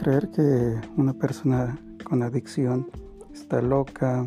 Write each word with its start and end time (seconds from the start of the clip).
creer 0.00 0.30
que 0.30 0.80
una 0.96 1.12
persona 1.12 1.78
con 2.04 2.22
adicción 2.22 2.90
está 3.34 3.60
loca, 3.60 4.26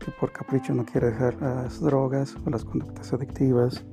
que 0.00 0.10
por 0.18 0.32
capricho 0.32 0.74
no 0.74 0.84
quiere 0.84 1.12
dejar 1.12 1.40
las 1.40 1.80
drogas 1.80 2.36
o 2.44 2.50
las 2.50 2.64
conductas 2.64 3.12
adictivas, 3.12 3.84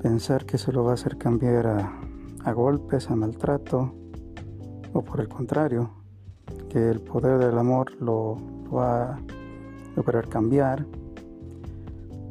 pensar 0.00 0.46
que 0.46 0.56
se 0.56 0.70
lo 0.70 0.84
va 0.84 0.92
a 0.92 0.94
hacer 0.94 1.18
cambiar 1.18 1.66
a, 1.66 2.52
golpes, 2.52 3.10
a 3.10 3.16
maltrato, 3.16 3.92
o 4.92 5.02
por 5.02 5.20
el 5.20 5.28
contrario, 5.28 5.90
que 6.68 6.90
el 6.90 7.00
poder 7.00 7.38
del 7.40 7.58
amor 7.58 7.90
lo, 8.00 8.36
lo 8.66 8.70
va 8.70 9.14
a 9.14 9.20
lograr 9.96 10.28
cambiar, 10.28 10.86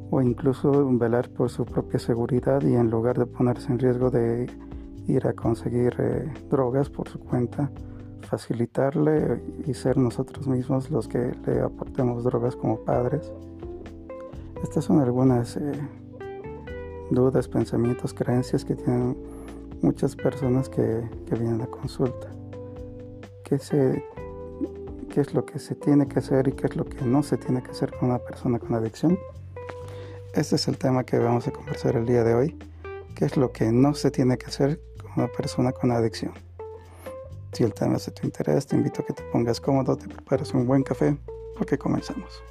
o 0.10 0.22
incluso 0.22 0.88
velar 0.98 1.28
por 1.32 1.50
su 1.50 1.66
propia 1.66 2.00
seguridad 2.00 2.62
y 2.62 2.76
en 2.76 2.90
lugar 2.90 3.20
de 3.20 3.26
ponerse 3.26 3.74
en 3.74 3.80
riesgo 3.80 4.10
de 4.10 4.48
ir 5.08 5.28
a 5.28 5.34
conseguir 5.34 5.96
eh, 6.00 6.32
drogas 6.50 6.90
por 6.90 7.10
su 7.10 7.20
cuenta, 7.20 7.70
facilitarle 8.22 9.42
y 9.66 9.74
ser 9.74 9.98
nosotros 9.98 10.48
mismos 10.48 10.90
los 10.90 11.08
que 11.08 11.32
le 11.46 11.62
aportemos 11.62 12.24
drogas 12.24 12.56
como 12.56 12.80
padres. 12.80 13.32
Estas 14.64 14.86
son 14.86 15.02
algunas 15.02 15.58
eh, 15.58 15.74
dudas, 17.12 17.48
pensamientos, 17.48 18.14
creencias 18.14 18.64
que 18.64 18.76
tienen 18.76 19.18
muchas 19.82 20.16
personas 20.16 20.70
que, 20.70 21.04
que 21.28 21.36
vienen 21.36 21.62
a 21.62 21.68
consulta. 21.68 22.30
¿Qué, 23.44 23.60
se, 23.60 24.04
¿Qué 25.10 25.22
es 25.22 25.34
lo 25.34 25.46
que 25.46 25.60
se 25.60 25.76
tiene 25.76 26.08
que 26.08 26.20
hacer 26.20 26.48
y 26.48 26.54
qué 26.54 26.68
es 26.68 26.76
lo 26.76 26.86
que 26.86 27.04
no 27.04 27.22
se 27.24 27.38
tiene 27.38 27.62
que 27.62 27.72
hacer 27.72 27.92
con 27.92 28.10
una 28.10 28.20
persona 28.20 28.58
con 28.58 28.74
adicción? 28.74 29.20
Este 30.34 30.56
es 30.56 30.68
el 30.68 30.78
tema 30.78 31.04
que 31.04 31.20
vamos 31.20 31.48
a 31.48 31.52
conversar 31.52 31.98
el 31.98 32.06
día 32.06 32.24
de 32.24 32.34
hoy. 32.34 32.58
¿Qué 33.14 33.26
es 33.26 33.38
lo 33.38 33.52
que 33.52 33.72
no 33.72 33.94
se 33.94 34.10
tiene 34.10 34.38
que 34.38 34.48
hacer 34.48 34.80
una 35.16 35.28
persona 35.28 35.72
con 35.72 35.92
adicción. 35.92 36.34
Si 37.54 37.64
el 37.64 37.74
tema 37.74 37.98
es 37.98 38.06
de 38.08 38.12
tu 38.12 38.26
interés, 38.26 38.66
te 38.66 38.76
invito 38.76 39.02
a 39.02 39.06
que 39.06 39.14
te 39.14 39.24
pongas 39.24 39.62
cómodo, 39.62 39.96
te 39.96 40.08
prepares 40.08 40.54
un 40.54 40.66
buen 40.66 40.84
café, 40.84 41.18
porque 41.58 41.78
comenzamos. 41.78 42.44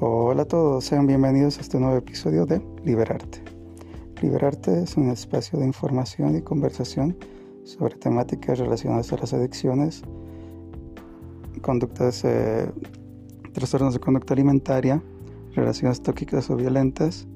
Hola 0.00 0.42
a 0.42 0.44
todos, 0.44 0.84
sean 0.84 1.06
bienvenidos 1.06 1.56
a 1.56 1.62
este 1.62 1.80
nuevo 1.80 1.96
episodio 1.96 2.44
de 2.44 2.60
Liberarte. 2.84 3.42
Liberarte 4.20 4.82
es 4.82 4.96
un 4.96 5.08
espacio 5.08 5.58
de 5.58 5.64
información 5.64 6.36
y 6.36 6.42
conversación 6.42 7.16
sobre 7.64 7.96
temáticas 7.96 8.58
relacionadas 8.58 9.10
a 9.14 9.16
las 9.16 9.32
adicciones, 9.32 10.02
conductas, 11.62 12.22
eh, 12.24 12.70
trastornos 13.54 13.94
de 13.94 14.00
conducta 14.00 14.34
alimentaria, 14.34 15.02
relaciones 15.54 16.02
tóxicas 16.02 16.50
o 16.50 16.56
violentas, 16.56 17.26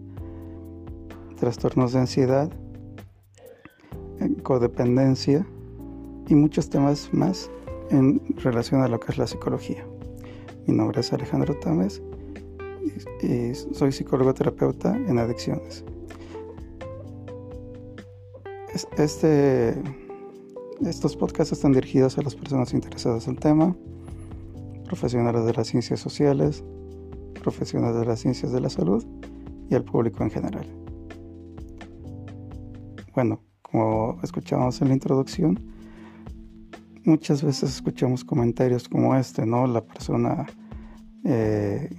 trastornos 1.36 1.92
de 1.92 2.00
ansiedad, 2.00 2.50
codependencia 4.42 5.46
y 6.26 6.34
muchos 6.34 6.68
temas 6.68 7.10
más 7.12 7.50
en 7.90 8.20
relación 8.36 8.82
a 8.82 8.88
lo 8.88 8.98
que 9.00 9.12
es 9.12 9.18
la 9.18 9.26
psicología. 9.26 9.86
Mi 10.66 10.74
nombre 10.74 11.00
es 11.00 11.12
Alejandro 11.12 11.54
Tames 11.54 12.02
y 13.22 13.54
soy 13.54 13.92
psicólogo 13.92 14.34
terapeuta 14.34 14.96
en 14.96 15.18
adicciones. 15.18 15.84
Este, 18.96 19.80
estos 20.84 21.16
podcasts 21.16 21.52
están 21.52 21.72
dirigidos 21.72 22.18
a 22.18 22.22
las 22.22 22.34
personas 22.34 22.72
interesadas 22.74 23.26
en 23.26 23.34
el 23.34 23.40
tema, 23.40 23.76
profesionales 24.86 25.44
de 25.44 25.54
las 25.54 25.68
ciencias 25.68 26.00
sociales, 26.00 26.64
profesionales 27.38 27.98
de 27.98 28.06
las 28.06 28.20
ciencias 28.20 28.52
de 28.52 28.60
la 28.60 28.70
salud 28.70 29.04
y 29.70 29.74
al 29.74 29.84
público 29.84 30.22
en 30.22 30.30
general. 30.30 30.66
Bueno, 33.14 33.42
como 33.62 34.18
escuchábamos 34.22 34.80
en 34.80 34.88
la 34.88 34.94
introducción, 34.94 35.58
muchas 37.04 37.42
veces 37.42 37.70
escuchamos 37.70 38.24
comentarios 38.24 38.88
como 38.88 39.16
este, 39.16 39.44
¿no? 39.44 39.66
La 39.66 39.80
persona, 39.80 40.46
eh, 41.24 41.90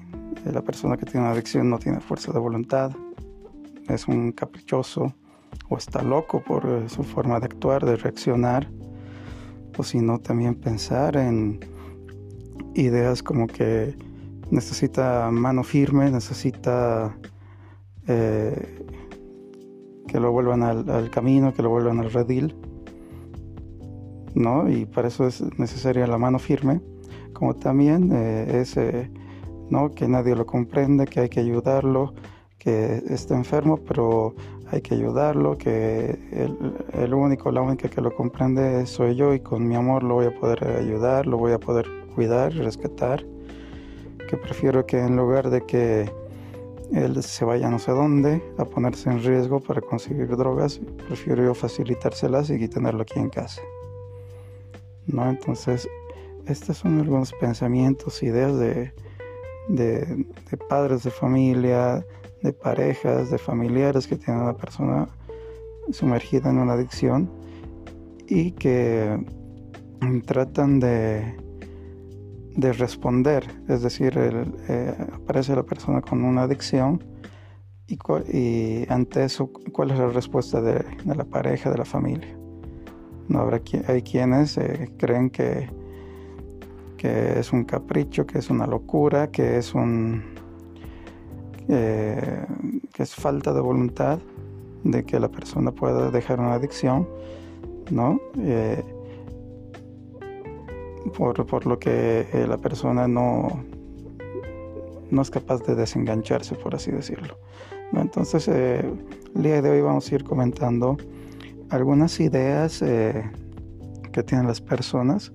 la 0.45 0.61
persona 0.61 0.97
que 0.97 1.05
tiene 1.05 1.21
una 1.21 1.31
adicción 1.31 1.69
no 1.69 1.79
tiene 1.79 1.99
fuerza 1.99 2.31
de 2.31 2.39
voluntad, 2.39 2.91
es 3.87 4.07
un 4.07 4.31
caprichoso 4.31 5.13
o 5.67 5.77
está 5.77 6.01
loco 6.03 6.43
por 6.43 6.65
eh, 6.65 6.89
su 6.89 7.03
forma 7.03 7.39
de 7.39 7.45
actuar, 7.45 7.85
de 7.85 7.95
reaccionar, 7.95 8.69
o 9.77 9.83
si 9.83 9.99
no 9.99 10.19
también 10.19 10.55
pensar 10.55 11.17
en 11.17 11.59
ideas 12.75 13.23
como 13.23 13.47
que 13.47 13.95
necesita 14.51 15.29
mano 15.31 15.63
firme, 15.63 16.09
necesita 16.11 17.15
eh, 18.07 18.85
que 20.07 20.19
lo 20.19 20.31
vuelvan 20.31 20.63
al, 20.63 21.09
camino, 21.11 21.53
que 21.53 21.61
lo 21.61 21.69
vuelvan 21.69 21.99
al 21.99 22.11
redil, 22.11 22.55
¿no? 24.33 24.69
Y 24.69 24.85
para 24.85 25.07
eso 25.09 25.27
es 25.27 25.43
necesaria 25.59 26.07
la 26.07 26.17
mano 26.17 26.39
firme, 26.39 26.81
como 27.33 27.55
también 27.55 28.11
eh, 28.11 28.61
es, 28.61 28.75
eh, 28.77 29.11
¿no? 29.69 29.91
Que 29.91 30.07
nadie 30.07 30.35
lo 30.35 30.45
comprende, 30.45 31.05
que 31.05 31.21
hay 31.21 31.29
que 31.29 31.41
ayudarlo, 31.41 32.13
que 32.57 33.03
está 33.07 33.35
enfermo, 33.35 33.77
pero 33.77 34.35
hay 34.71 34.81
que 34.81 34.95
ayudarlo, 34.95 35.57
que 35.57 36.19
el, 36.31 36.75
el 36.93 37.13
único, 37.13 37.51
la 37.51 37.61
única 37.61 37.87
que 37.89 38.01
lo 38.01 38.15
comprende 38.15 38.85
soy 38.87 39.15
yo 39.15 39.33
y 39.33 39.39
con 39.39 39.67
mi 39.67 39.75
amor 39.75 40.03
lo 40.03 40.15
voy 40.15 40.25
a 40.25 40.39
poder 40.39 40.63
ayudar, 40.67 41.27
lo 41.27 41.37
voy 41.37 41.51
a 41.51 41.59
poder 41.59 41.85
cuidar, 42.15 42.53
rescatar 42.53 43.23
que 44.29 44.37
prefiero 44.37 44.85
que 44.85 44.99
en 44.99 45.15
lugar 45.15 45.49
de 45.49 45.65
que 45.65 46.07
él 46.93 47.23
se 47.23 47.45
vaya 47.45 47.67
no 47.67 47.79
sé 47.79 47.91
dónde 47.91 48.43
a 48.59 48.65
ponerse 48.65 49.09
en 49.09 49.23
riesgo 49.23 49.59
para 49.59 49.81
conseguir 49.81 50.27
drogas, 50.37 50.79
prefiero 51.07 51.43
yo 51.43 51.55
facilitárselas 51.55 52.51
y 52.51 52.67
tenerlo 52.67 53.01
aquí 53.01 53.17
en 53.17 53.29
casa. 53.29 53.61
¿No? 55.07 55.27
Entonces, 55.27 55.89
estos 56.45 56.77
son 56.77 56.99
algunos 56.99 57.33
pensamientos, 57.33 58.21
ideas 58.21 58.59
de, 58.59 58.93
de, 59.67 60.25
padres 60.69 61.01
de 61.01 61.09
familia, 61.09 62.05
de 62.43 62.53
parejas, 62.53 63.31
de 63.31 63.39
familiares 63.39 64.05
que 64.05 64.15
tienen 64.15 64.41
a 64.41 64.43
una 64.49 64.57
persona 64.57 65.09
sumergida 65.91 66.51
en 66.51 66.59
una 66.59 66.73
adicción 66.73 67.31
y 68.27 68.51
que 68.51 69.25
tratan 70.27 70.79
de 70.79 71.48
de 72.55 72.73
responder, 72.73 73.45
es 73.67 73.81
decir, 73.81 74.13
eh, 74.17 74.93
aparece 75.13 75.55
la 75.55 75.63
persona 75.63 76.01
con 76.01 76.23
una 76.23 76.43
adicción 76.43 77.03
y, 77.87 78.85
ante 78.89 79.23
eso, 79.23 79.51
¿cuál 79.71 79.91
es 79.91 79.99
la 79.99 80.07
respuesta 80.07 80.61
de, 80.61 80.85
la 81.05 81.23
pareja, 81.23 81.71
de 81.71 81.77
la 81.77 81.85
familia? 81.85 82.37
No 83.27 83.39
habrá 83.39 83.61
hay 83.87 84.01
quienes 84.01 84.57
eh, 84.57 84.91
creen 84.97 85.29
que, 85.29 85.69
que 86.97 87.39
es 87.39 87.51
un 87.51 87.63
capricho, 87.63 88.25
que 88.25 88.39
es 88.39 88.49
una 88.49 88.67
locura, 88.67 89.31
que 89.31 89.57
es 89.57 89.73
un 89.73 90.37
que 91.67 93.03
es 93.03 93.13
falta 93.13 93.53
de 93.53 93.61
voluntad 93.61 94.17
de 94.83 95.03
que 95.03 95.19
la 95.19 95.29
persona 95.29 95.71
pueda 95.71 96.09
dejar 96.11 96.39
una 96.39 96.53
adicción, 96.53 97.07
¿no? 97.91 98.19
Eh, 98.37 98.83
por, 101.11 101.65
lo 101.65 101.79
que 101.79 102.27
eh, 102.33 102.45
la 102.47 102.57
persona 102.57 103.07
no, 103.07 103.63
no 105.09 105.21
es 105.21 105.29
capaz 105.29 105.63
de 105.63 105.75
desengancharse, 105.75 106.55
por 106.55 106.75
así 106.75 106.91
decirlo. 106.91 107.37
Entonces, 107.93 108.47
eh, 108.47 108.89
el 109.35 109.43
día 109.43 109.61
de 109.61 109.69
hoy 109.69 109.81
vamos 109.81 110.11
a 110.11 110.15
ir 110.15 110.23
comentando 110.23 110.97
algunas 111.69 112.19
ideas 112.19 112.81
eh, 112.81 113.29
que 114.11 114.23
tienen 114.23 114.47
las 114.47 114.61
personas 114.61 115.31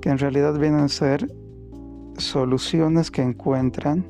que 0.00 0.10
en 0.10 0.18
realidad 0.18 0.58
vienen 0.58 0.80
a 0.80 0.88
ser 0.88 1.32
soluciones 2.16 3.10
que 3.10 3.22
encuentran 3.22 4.04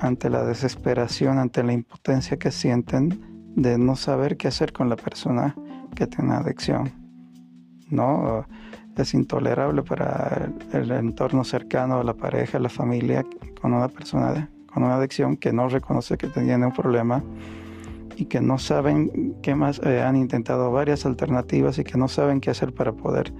ante 0.00 0.30
la 0.30 0.44
desesperación, 0.44 1.38
ante 1.38 1.62
la 1.62 1.72
impotencia 1.72 2.38
que 2.38 2.50
sienten 2.50 3.52
de 3.56 3.78
no 3.78 3.96
saber 3.96 4.36
qué 4.36 4.48
hacer 4.48 4.72
con 4.72 4.88
la 4.88 4.96
persona 4.96 5.54
que 5.94 6.06
tiene 6.06 6.34
adicción. 6.34 6.92
¿no? 7.90 8.46
Es 9.02 9.14
intolerable 9.14 9.82
para 9.82 10.50
el, 10.72 10.90
entorno 10.90 11.44
cercano, 11.44 12.02
la 12.02 12.14
pareja, 12.14 12.58
la 12.58 12.68
familia, 12.68 13.24
con 13.60 13.72
una 13.72 13.88
persona 13.88 14.50
con 14.72 14.82
una 14.82 14.96
adicción 14.96 15.36
que 15.36 15.52
no 15.52 15.68
reconoce 15.68 16.16
que 16.16 16.28
tiene 16.28 16.64
un 16.64 16.72
problema 16.72 17.22
y 18.16 18.26
que 18.26 18.40
no 18.40 18.58
saben 18.58 19.36
qué 19.42 19.54
más, 19.54 19.80
eh, 19.84 20.02
han 20.02 20.16
intentado 20.16 20.70
varias 20.70 21.06
alternativas 21.06 21.78
y 21.78 21.84
que 21.84 21.96
no 21.96 22.08
saben 22.08 22.40
qué 22.40 22.50
hacer 22.50 22.74
para 22.74 22.92
poder 22.92 23.32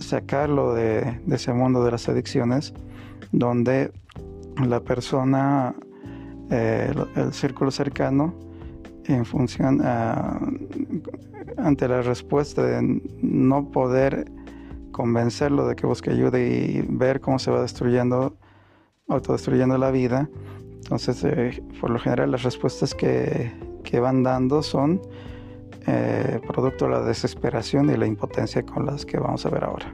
sacarlo 0.00 0.74
de, 0.74 1.20
ese 1.30 1.52
mundo 1.52 1.84
de 1.84 1.92
las 1.92 2.08
adicciones, 2.08 2.74
donde 3.30 3.92
la 4.66 4.80
persona, 4.80 5.74
eh, 6.50 6.92
el, 7.16 7.32
círculo 7.32 7.70
cercano, 7.70 8.34
en 9.06 9.24
función 9.24 9.80
ah, 9.84 10.40
ante 11.58 11.88
la 11.88 12.02
respuesta 12.02 12.62
de 12.62 13.00
no 13.20 13.70
poder 13.70 14.30
convencerlo 14.92 15.66
de 15.66 15.74
que 15.74 15.86
busque 15.86 16.10
ayuda 16.10 16.38
y 16.38 16.84
ver 16.88 17.20
cómo 17.20 17.38
se 17.38 17.50
va 17.50 17.62
destruyendo, 17.62 18.36
autodestruyendo 19.08 19.76
la 19.78 19.90
vida, 19.90 20.28
Entonces, 20.82 21.24
eh, 21.24 21.62
por 21.80 21.90
lo 21.90 21.98
general, 21.98 22.30
las 22.30 22.42
respuestas 22.42 22.94
que, 22.94 23.52
que 23.82 24.00
van 24.00 24.22
dando 24.22 24.62
son 24.62 25.00
eh, 25.86 26.40
producto 26.46 26.84
de 26.84 26.92
la 26.92 27.00
desesperación 27.02 27.90
y 27.90 27.96
la 27.96 28.06
impotencia 28.06 28.62
con 28.62 28.86
las 28.86 29.04
que 29.04 29.18
vamos 29.18 29.44
a 29.46 29.50
ver 29.50 29.64
ahora. 29.64 29.92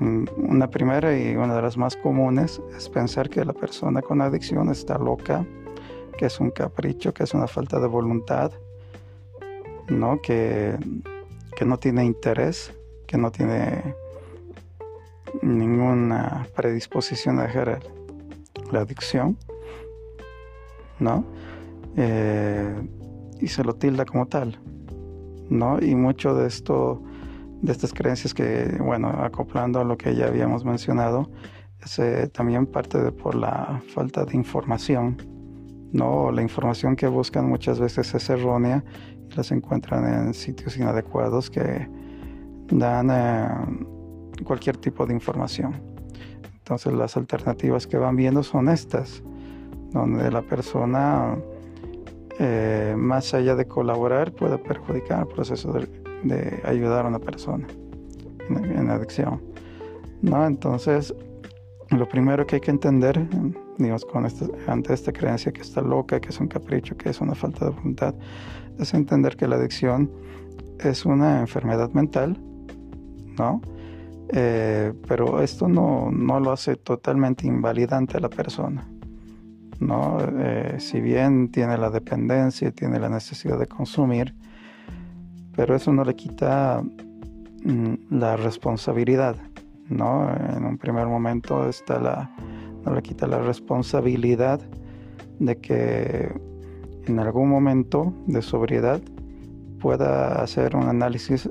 Mm, 0.00 0.24
una 0.36 0.68
primera 0.68 1.16
y 1.16 1.36
una 1.36 1.54
de 1.54 1.62
las 1.62 1.76
más 1.76 1.96
comunes 1.96 2.60
es 2.76 2.88
pensar 2.88 3.30
que 3.30 3.44
la 3.44 3.52
persona 3.52 4.02
con 4.02 4.20
adicción 4.20 4.68
está 4.70 4.98
loca, 4.98 5.46
que 6.18 6.26
es 6.26 6.40
un 6.40 6.50
capricho, 6.50 7.14
que 7.14 7.24
es 7.24 7.32
una 7.34 7.46
falta 7.46 7.78
de 7.80 7.86
voluntad, 7.86 8.52
¿no? 9.88 10.20
Que, 10.20 10.76
que 11.56 11.64
no 11.64 11.78
tiene 11.78 12.04
interés, 12.04 12.74
que 13.06 13.18
no 13.18 13.30
tiene 13.30 13.94
ninguna 15.42 16.46
predisposición 16.54 17.38
a 17.38 17.42
dejar 17.42 17.80
la 18.70 18.80
adicción, 18.80 19.36
¿no? 20.98 21.24
Eh, 21.96 22.88
y 23.40 23.48
se 23.48 23.64
lo 23.64 23.74
tilda 23.74 24.04
como 24.04 24.26
tal, 24.26 24.58
¿no? 25.48 25.78
Y 25.80 25.94
mucho 25.94 26.34
de 26.34 26.46
esto, 26.46 27.02
de 27.62 27.72
estas 27.72 27.92
creencias 27.92 28.34
que, 28.34 28.78
bueno, 28.80 29.08
acoplando 29.08 29.80
a 29.80 29.84
lo 29.84 29.96
que 29.96 30.14
ya 30.14 30.26
habíamos 30.26 30.64
mencionado, 30.64 31.30
es 31.82 31.98
eh, 31.98 32.28
también 32.28 32.66
parte 32.66 32.98
de 32.98 33.12
por 33.12 33.34
la 33.34 33.82
falta 33.94 34.24
de 34.24 34.36
información, 34.36 35.16
¿no? 35.92 36.32
La 36.32 36.42
información 36.42 36.96
que 36.96 37.06
buscan 37.06 37.48
muchas 37.48 37.78
veces 37.78 38.14
es 38.14 38.30
errónea 38.30 38.82
y 39.30 39.34
las 39.34 39.50
encuentran 39.52 40.26
en 40.26 40.34
sitios 40.34 40.76
inadecuados 40.76 41.50
que 41.50 41.88
dan 42.68 43.08
eh, 43.10 44.44
cualquier 44.44 44.76
tipo 44.76 45.06
de 45.06 45.14
información. 45.14 45.74
Entonces 46.58 46.92
las 46.92 47.16
alternativas 47.16 47.86
que 47.86 47.98
van 47.98 48.16
viendo 48.16 48.42
son 48.42 48.68
estas, 48.68 49.22
donde 49.92 50.30
la 50.30 50.42
persona 50.42 51.36
eh, 52.40 52.94
más 52.96 53.32
allá 53.32 53.54
de 53.54 53.66
colaborar, 53.66 54.32
puede 54.32 54.58
perjudicar 54.58 55.20
el 55.20 55.28
proceso 55.28 55.72
de, 55.72 56.60
ayudar 56.64 57.04
a 57.04 57.08
una 57.08 57.20
persona 57.20 57.66
en, 58.48 58.90
adicción. 58.90 59.40
¿no? 60.22 60.44
Entonces, 60.46 61.14
lo 61.90 62.08
primero 62.08 62.46
que 62.46 62.56
hay 62.56 62.60
que 62.60 62.70
entender, 62.70 63.24
digamos, 63.78 64.04
con 64.04 64.26
ante 64.66 64.94
esta 64.94 65.12
creencia 65.12 65.52
que 65.52 65.60
está 65.60 65.80
loca, 65.80 66.18
que 66.18 66.30
es 66.30 66.40
un 66.40 66.48
capricho, 66.48 66.96
que 66.96 67.10
es 67.10 67.20
una 67.20 67.34
falta 67.34 67.66
de 67.66 67.70
voluntad, 67.72 68.14
es 68.78 68.94
entender 68.94 69.36
que 69.36 69.46
la 69.46 69.56
adicción 69.56 70.10
es 70.80 71.04
una 71.04 71.40
enfermedad 71.40 71.90
mental, 71.90 72.36
¿no? 73.38 73.60
Eh, 74.28 74.92
pero 75.06 75.42
esto 75.42 75.68
no, 75.68 76.10
no 76.10 76.40
lo 76.40 76.52
hace 76.52 76.76
totalmente 76.76 77.46
invalidante 77.46 78.16
a 78.16 78.20
la 78.20 78.30
persona. 78.30 78.88
¿no? 79.80 80.18
Eh, 80.38 80.76
si 80.78 81.00
bien 81.00 81.50
tiene 81.50 81.76
la 81.76 81.90
dependencia, 81.90 82.70
tiene 82.70 82.98
la 82.98 83.08
necesidad 83.08 83.58
de 83.58 83.66
consumir, 83.66 84.34
pero 85.54 85.74
eso 85.74 85.92
no 85.92 86.04
le 86.04 86.14
quita 86.14 86.82
mm, 87.64 87.94
la 88.10 88.36
responsabilidad, 88.36 89.36
¿no? 89.88 90.28
En 90.56 90.64
un 90.64 90.78
primer 90.78 91.06
momento 91.06 91.68
está 91.68 92.00
la, 92.00 92.30
no 92.84 92.94
le 92.94 93.02
quita 93.02 93.26
la 93.26 93.40
responsabilidad 93.40 94.60
de 95.38 95.56
que 95.58 96.32
en 97.06 97.18
algún 97.18 97.48
momento 97.48 98.14
de 98.26 98.42
sobriedad 98.42 99.00
pueda 99.80 100.42
hacer 100.42 100.76
un 100.76 100.88
análisis 100.88 101.48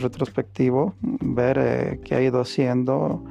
retrospectivo, 0.00 0.94
ver 1.00 1.58
eh, 1.60 2.00
qué 2.04 2.14
ha 2.14 2.22
ido 2.22 2.40
haciendo 2.40 3.24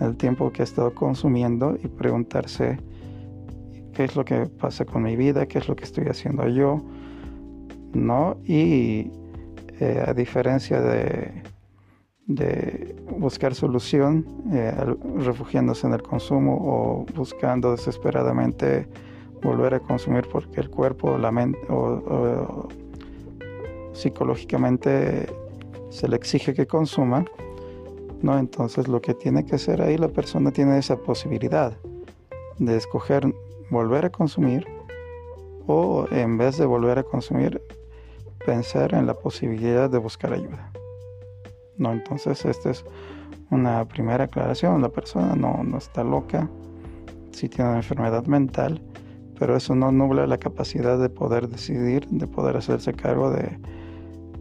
el 0.00 0.16
tiempo 0.16 0.50
que 0.50 0.62
ha 0.62 0.64
estado 0.64 0.94
consumiendo 0.94 1.76
y 1.82 1.88
preguntarse 1.88 2.78
qué 3.92 4.04
es 4.04 4.16
lo 4.16 4.24
que 4.24 4.46
pasa 4.46 4.84
con 4.84 5.02
mi 5.02 5.16
vida, 5.16 5.46
qué 5.46 5.58
es 5.58 5.68
lo 5.68 5.76
que 5.76 5.84
estoy 5.84 6.06
haciendo 6.06 6.48
yo, 6.48 6.82
¿no? 7.92 8.36
Y 8.44 9.10
eh, 9.78 10.04
a 10.06 10.14
diferencia 10.14 10.80
de, 10.80 11.42
de 12.26 12.96
buscar 13.18 13.54
solución, 13.54 14.24
eh, 14.52 14.72
refugiándose 15.18 15.86
en 15.86 15.94
el 15.94 16.02
consumo 16.02 16.56
o 16.60 17.06
buscando 17.14 17.72
desesperadamente 17.72 18.86
volver 19.42 19.74
a 19.74 19.80
consumir 19.80 20.26
porque 20.30 20.60
el 20.60 20.70
cuerpo 20.70 21.18
la 21.18 21.32
mente, 21.32 21.58
o, 21.68 22.68
psicológicamente 23.92 25.26
se 25.90 26.08
le 26.08 26.16
exige 26.16 26.54
que 26.54 26.66
consuma, 26.66 27.24
¿no? 28.22 28.38
Entonces 28.38 28.88
lo 28.88 29.00
que 29.00 29.14
tiene 29.14 29.44
que 29.44 29.56
hacer 29.56 29.82
ahí 29.82 29.98
la 29.98 30.08
persona 30.08 30.50
tiene 30.52 30.78
esa 30.78 30.96
posibilidad 30.96 31.76
de 32.58 32.76
escoger 32.76 33.34
volver 33.70 34.04
a 34.04 34.10
consumir 34.10 34.66
o 35.66 36.06
en 36.10 36.38
vez 36.38 36.58
de 36.58 36.66
volver 36.66 36.98
a 36.98 37.02
consumir 37.02 37.62
pensar 38.44 38.94
en 38.94 39.06
la 39.06 39.14
posibilidad 39.14 39.90
de 39.90 39.98
buscar 39.98 40.32
ayuda. 40.32 40.72
No, 41.76 41.92
entonces 41.92 42.44
esta 42.44 42.70
es 42.70 42.84
una 43.50 43.86
primera 43.86 44.24
aclaración. 44.24 44.82
La 44.82 44.88
persona 44.88 45.34
no, 45.34 45.62
no 45.64 45.78
está 45.78 46.04
loca, 46.04 46.48
sí 47.32 47.48
tiene 47.48 47.70
una 47.70 47.78
enfermedad 47.78 48.26
mental, 48.26 48.82
pero 49.38 49.56
eso 49.56 49.74
no 49.74 49.90
nubla 49.92 50.26
la 50.26 50.38
capacidad 50.38 50.98
de 50.98 51.08
poder 51.08 51.48
decidir, 51.48 52.06
de 52.08 52.26
poder 52.26 52.56
hacerse 52.56 52.92
cargo 52.92 53.30
de, 53.30 53.58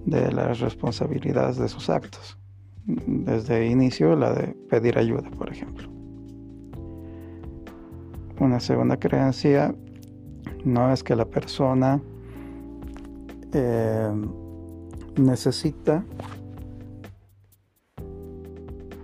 de 0.09 0.31
las 0.31 0.59
responsabilidades 0.59 1.57
de 1.57 1.69
sus 1.69 1.89
actos. 1.89 2.37
Desde 2.85 3.67
inicio 3.67 4.15
la 4.15 4.33
de 4.33 4.47
pedir 4.69 4.97
ayuda, 4.97 5.29
por 5.31 5.49
ejemplo. 5.49 5.89
Una 8.39 8.59
segunda 8.59 8.97
creencia 8.97 9.75
no 10.63 10.91
es 10.91 11.03
que 11.03 11.15
la 11.15 11.25
persona 11.25 12.01
eh, 13.53 14.11
necesita, 15.17 16.03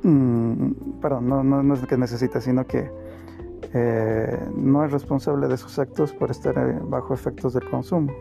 mm, 0.04 0.72
perdón, 1.02 1.28
no, 1.28 1.44
no, 1.44 1.74
es 1.74 1.86
que 1.86 1.98
necesita, 1.98 2.40
sino 2.40 2.66
que 2.66 2.90
eh, 3.74 4.40
no 4.56 4.86
es 4.86 4.92
responsable 4.92 5.48
de 5.48 5.58
sus 5.58 5.78
actos 5.80 6.14
por 6.14 6.32
estar 6.32 6.58
eh, 6.58 6.80
bajo 6.82 7.14
efectos 7.14 7.54
del 7.54 7.70
consumo. 7.70 8.14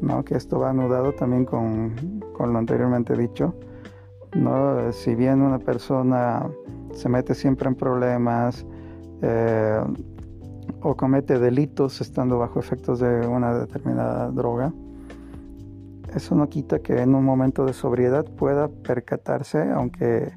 ¿No? 0.00 0.24
Que 0.24 0.36
esto 0.36 0.58
va 0.58 0.70
anudado 0.70 1.12
también 1.12 1.44
con, 1.44 2.20
con 2.32 2.52
lo 2.52 2.58
anteriormente 2.58 3.16
dicho. 3.16 3.54
¿no? 4.34 4.92
Si 4.92 5.14
bien 5.14 5.42
una 5.42 5.58
persona 5.58 6.48
se 6.92 7.08
mete 7.08 7.34
siempre 7.34 7.68
en 7.68 7.74
problemas, 7.74 8.64
eh, 9.22 9.82
o 10.82 10.96
comete 10.96 11.38
delitos 11.38 12.00
estando 12.00 12.38
bajo 12.38 12.58
efectos 12.58 13.00
de 13.00 13.26
una 13.26 13.54
determinada 13.54 14.30
droga, 14.30 14.72
eso 16.14 16.34
no 16.34 16.48
quita 16.48 16.80
que 16.80 17.00
en 17.00 17.14
un 17.14 17.24
momento 17.24 17.64
de 17.64 17.72
sobriedad 17.72 18.24
pueda 18.24 18.68
percatarse, 18.68 19.70
aunque, 19.70 20.32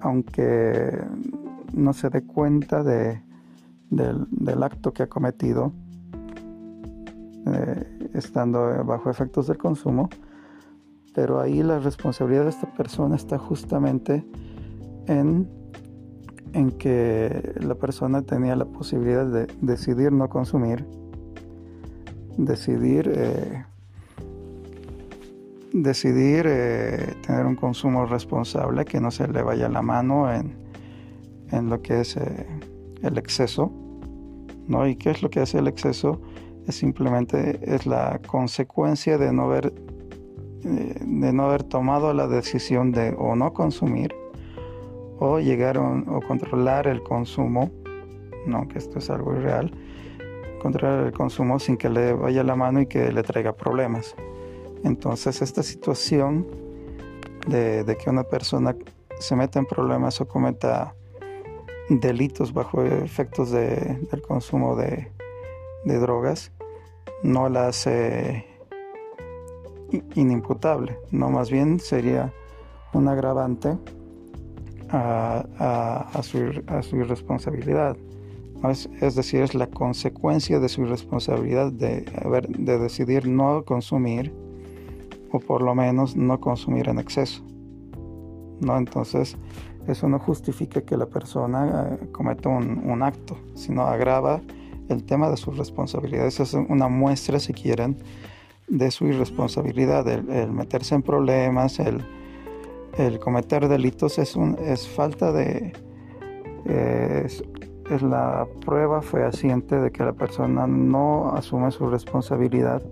aunque 0.00 0.98
no 1.74 1.92
se 1.92 2.08
dé 2.08 2.24
cuenta 2.24 2.82
de, 2.82 3.22
del, 3.90 4.62
acto 4.62 4.92
que 4.92 5.02
ha 5.02 5.08
cometido 5.08 5.72
eh, 7.46 7.93
estando 8.14 8.84
bajo 8.84 9.10
efectos 9.10 9.46
del 9.46 9.58
consumo, 9.58 10.08
pero 11.14 11.40
ahí 11.40 11.62
la 11.62 11.78
responsabilidad 11.78 12.44
de 12.44 12.50
esta 12.50 12.72
persona 12.74 13.16
está 13.16 13.38
justamente 13.38 14.24
en 15.06 15.48
en 16.54 16.70
que 16.70 17.52
la 17.60 17.74
persona 17.74 18.22
tenía 18.22 18.54
la 18.54 18.64
posibilidad 18.64 19.26
de 19.26 19.48
decidir 19.60 20.12
no 20.12 20.28
consumir, 20.28 20.86
decidir, 22.38 23.10
eh, 23.12 23.64
decidir 25.72 26.46
eh, 26.46 27.14
tener 27.26 27.44
un 27.44 27.56
consumo 27.56 28.06
responsable, 28.06 28.84
que 28.84 29.00
no 29.00 29.10
se 29.10 29.26
le 29.26 29.42
vaya 29.42 29.68
la 29.68 29.82
mano 29.82 30.32
en, 30.32 30.62
lo 31.68 31.82
que 31.82 32.00
es 32.00 32.16
eh, 32.16 32.46
el 33.02 33.18
exceso. 33.18 33.72
¿no? 34.66 34.86
¿Y 34.86 34.96
qué 34.96 35.10
es 35.10 35.22
lo 35.22 35.30
que 35.30 35.40
hace 35.40 35.58
el 35.58 35.68
exceso? 35.68 36.20
Simplemente 36.68 37.60
es 37.62 37.86
la 37.86 38.20
consecuencia 38.26 39.18
de 39.18 39.32
no 39.32 39.44
haber, 39.44 39.72
de 40.62 41.32
no 41.32 41.44
haber 41.44 41.62
tomado 41.62 42.12
la 42.14 42.26
decisión 42.26 42.92
de 42.92 43.14
o 43.18 43.36
no 43.36 43.52
consumir 43.52 44.14
o 45.18 45.38
llegaron 45.38 46.06
o 46.08 46.20
controlar 46.20 46.86
el 46.86 47.02
consumo, 47.02 47.70
no 48.46 48.66
que 48.68 48.78
esto 48.78 48.98
es 48.98 49.10
algo 49.10 49.34
irreal, 49.34 49.72
controlar 50.60 51.06
el 51.06 51.12
consumo 51.12 51.58
sin 51.58 51.76
que 51.76 51.88
le 51.88 52.12
vaya 52.14 52.42
la 52.42 52.56
mano 52.56 52.80
y 52.80 52.86
que 52.86 53.12
le 53.12 53.22
traiga 53.22 53.52
problemas. 53.52 54.14
Entonces 54.82 55.40
esta 55.42 55.62
situación 55.62 56.46
de, 57.46 57.96
que 58.02 58.10
una 58.10 58.24
persona 58.24 58.74
se 59.18 59.36
meta 59.36 59.58
en 59.58 59.66
problemas 59.66 60.20
o 60.20 60.28
cometa 60.28 60.94
delitos 61.88 62.52
bajo 62.52 62.82
efectos 62.82 63.50
del 63.50 64.22
consumo 64.26 64.76
de, 64.76 65.10
de, 65.84 65.98
drogas 65.98 66.50
no 67.22 67.48
la 67.48 67.68
hace 67.68 68.46
inimputable, 70.14 70.98
no 71.10 71.30
más 71.30 71.50
bien 71.50 71.80
sería 71.80 72.32
un 72.92 73.08
agravante 73.08 73.76
a, 74.90 76.20
su, 76.22 76.38
irresponsabilidad. 76.96 77.96
Es, 78.70 78.88
es, 79.00 79.14
decir, 79.14 79.42
es 79.42 79.54
la 79.54 79.66
consecuencia 79.66 80.58
de 80.58 80.68
su 80.68 80.82
irresponsabilidad 80.82 81.72
de, 81.72 82.04
haber, 82.24 82.48
de 82.48 82.78
decidir 82.78 83.28
no 83.28 83.64
consumir 83.64 84.32
o 85.32 85.40
por 85.40 85.62
lo 85.62 85.74
menos 85.74 86.16
no 86.16 86.40
consumir 86.40 86.88
en 86.88 86.98
exceso. 86.98 87.42
¿no? 88.60 88.78
Entonces, 88.78 89.36
eso 89.86 90.08
no 90.08 90.18
justifica 90.18 90.80
que 90.80 90.96
la 90.96 91.06
persona 91.06 91.98
eh, 92.00 92.06
cometa 92.12 92.48
un, 92.48 92.88
un, 92.88 93.02
acto, 93.02 93.36
sino 93.54 93.82
agrava 93.82 94.40
el 94.88 95.04
tema 95.04 95.30
de 95.30 95.36
sus 95.36 95.56
responsabilidades. 95.56 96.40
Es 96.40 96.54
una 96.54 96.88
muestra, 96.88 97.38
si 97.38 97.52
quieren, 97.52 97.96
de 98.68 98.90
su 98.90 99.06
irresponsabilidad, 99.06 100.08
el, 100.08 100.52
meterse 100.52 100.94
en 100.94 101.02
problemas, 101.02 101.78
el, 101.78 102.02
el, 102.96 103.18
cometer 103.18 103.68
delitos 103.68 104.18
es, 104.18 104.36
un, 104.36 104.56
es 104.58 104.88
falta 104.88 105.32
de... 105.32 105.72
es, 106.64 107.44
es, 107.90 108.02
la 108.02 108.46
prueba 108.64 109.02
fehaciente 109.02 109.76
de 109.76 109.90
que 109.90 110.02
la 110.02 110.14
persona 110.14 110.66
no 110.66 111.34
asume 111.34 111.70
su 111.70 111.86
responsabilidad 111.88 112.82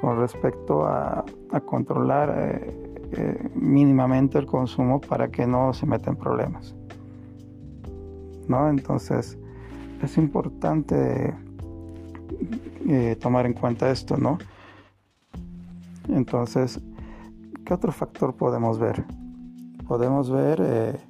con 0.00 0.18
respecto 0.18 0.86
a, 0.86 1.24
a 1.52 1.60
controlar 1.60 2.34
eh, 2.36 2.90
eh, 3.12 3.50
mínimamente 3.54 4.38
el 4.38 4.46
consumo 4.46 5.00
para 5.00 5.28
que 5.28 5.46
no 5.46 5.72
se 5.72 5.84
meta 5.84 6.10
en 6.10 6.16
problemas. 6.16 6.74
¿No? 8.48 8.68
Entonces 8.68 9.38
es 10.02 10.16
importante 10.16 11.34
eh, 12.88 13.16
tomar 13.20 13.46
en 13.46 13.52
cuenta 13.52 13.90
esto, 13.90 14.16
¿no? 14.16 14.38
Entonces, 16.08 16.80
¿qué 17.64 17.74
otro 17.74 17.92
factor 17.92 18.34
podemos 18.34 18.78
ver? 18.78 19.04
Podemos 19.86 20.30
ver 20.30 20.60
eh, 20.62 21.00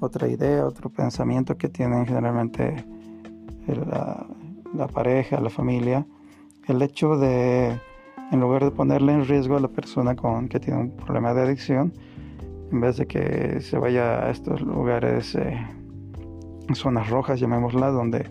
otra 0.00 0.28
idea, 0.28 0.66
otro 0.66 0.90
pensamiento 0.90 1.56
que 1.56 1.68
tienen 1.68 2.06
generalmente 2.06 2.84
la, 3.66 4.26
la 4.74 4.88
pareja, 4.88 5.40
la 5.40 5.50
familia, 5.50 6.06
el 6.66 6.80
hecho 6.82 7.16
de, 7.16 7.78
en 8.30 8.40
lugar 8.40 8.64
de 8.64 8.70
ponerle 8.70 9.12
en 9.12 9.26
riesgo 9.26 9.56
a 9.56 9.60
la 9.60 9.68
persona 9.68 10.14
con, 10.14 10.48
que 10.48 10.60
tiene 10.60 10.80
un 10.80 10.90
problema 10.90 11.34
de 11.34 11.42
adicción, 11.42 11.92
en 12.70 12.80
vez 12.80 12.96
de 12.96 13.06
que 13.06 13.60
se 13.60 13.78
vaya 13.78 14.24
a 14.24 14.30
estos 14.30 14.60
lugares, 14.60 15.34
eh, 15.34 15.58
zonas 16.74 17.08
rojas, 17.08 17.40
llamémosla, 17.40 17.88
donde 17.88 18.26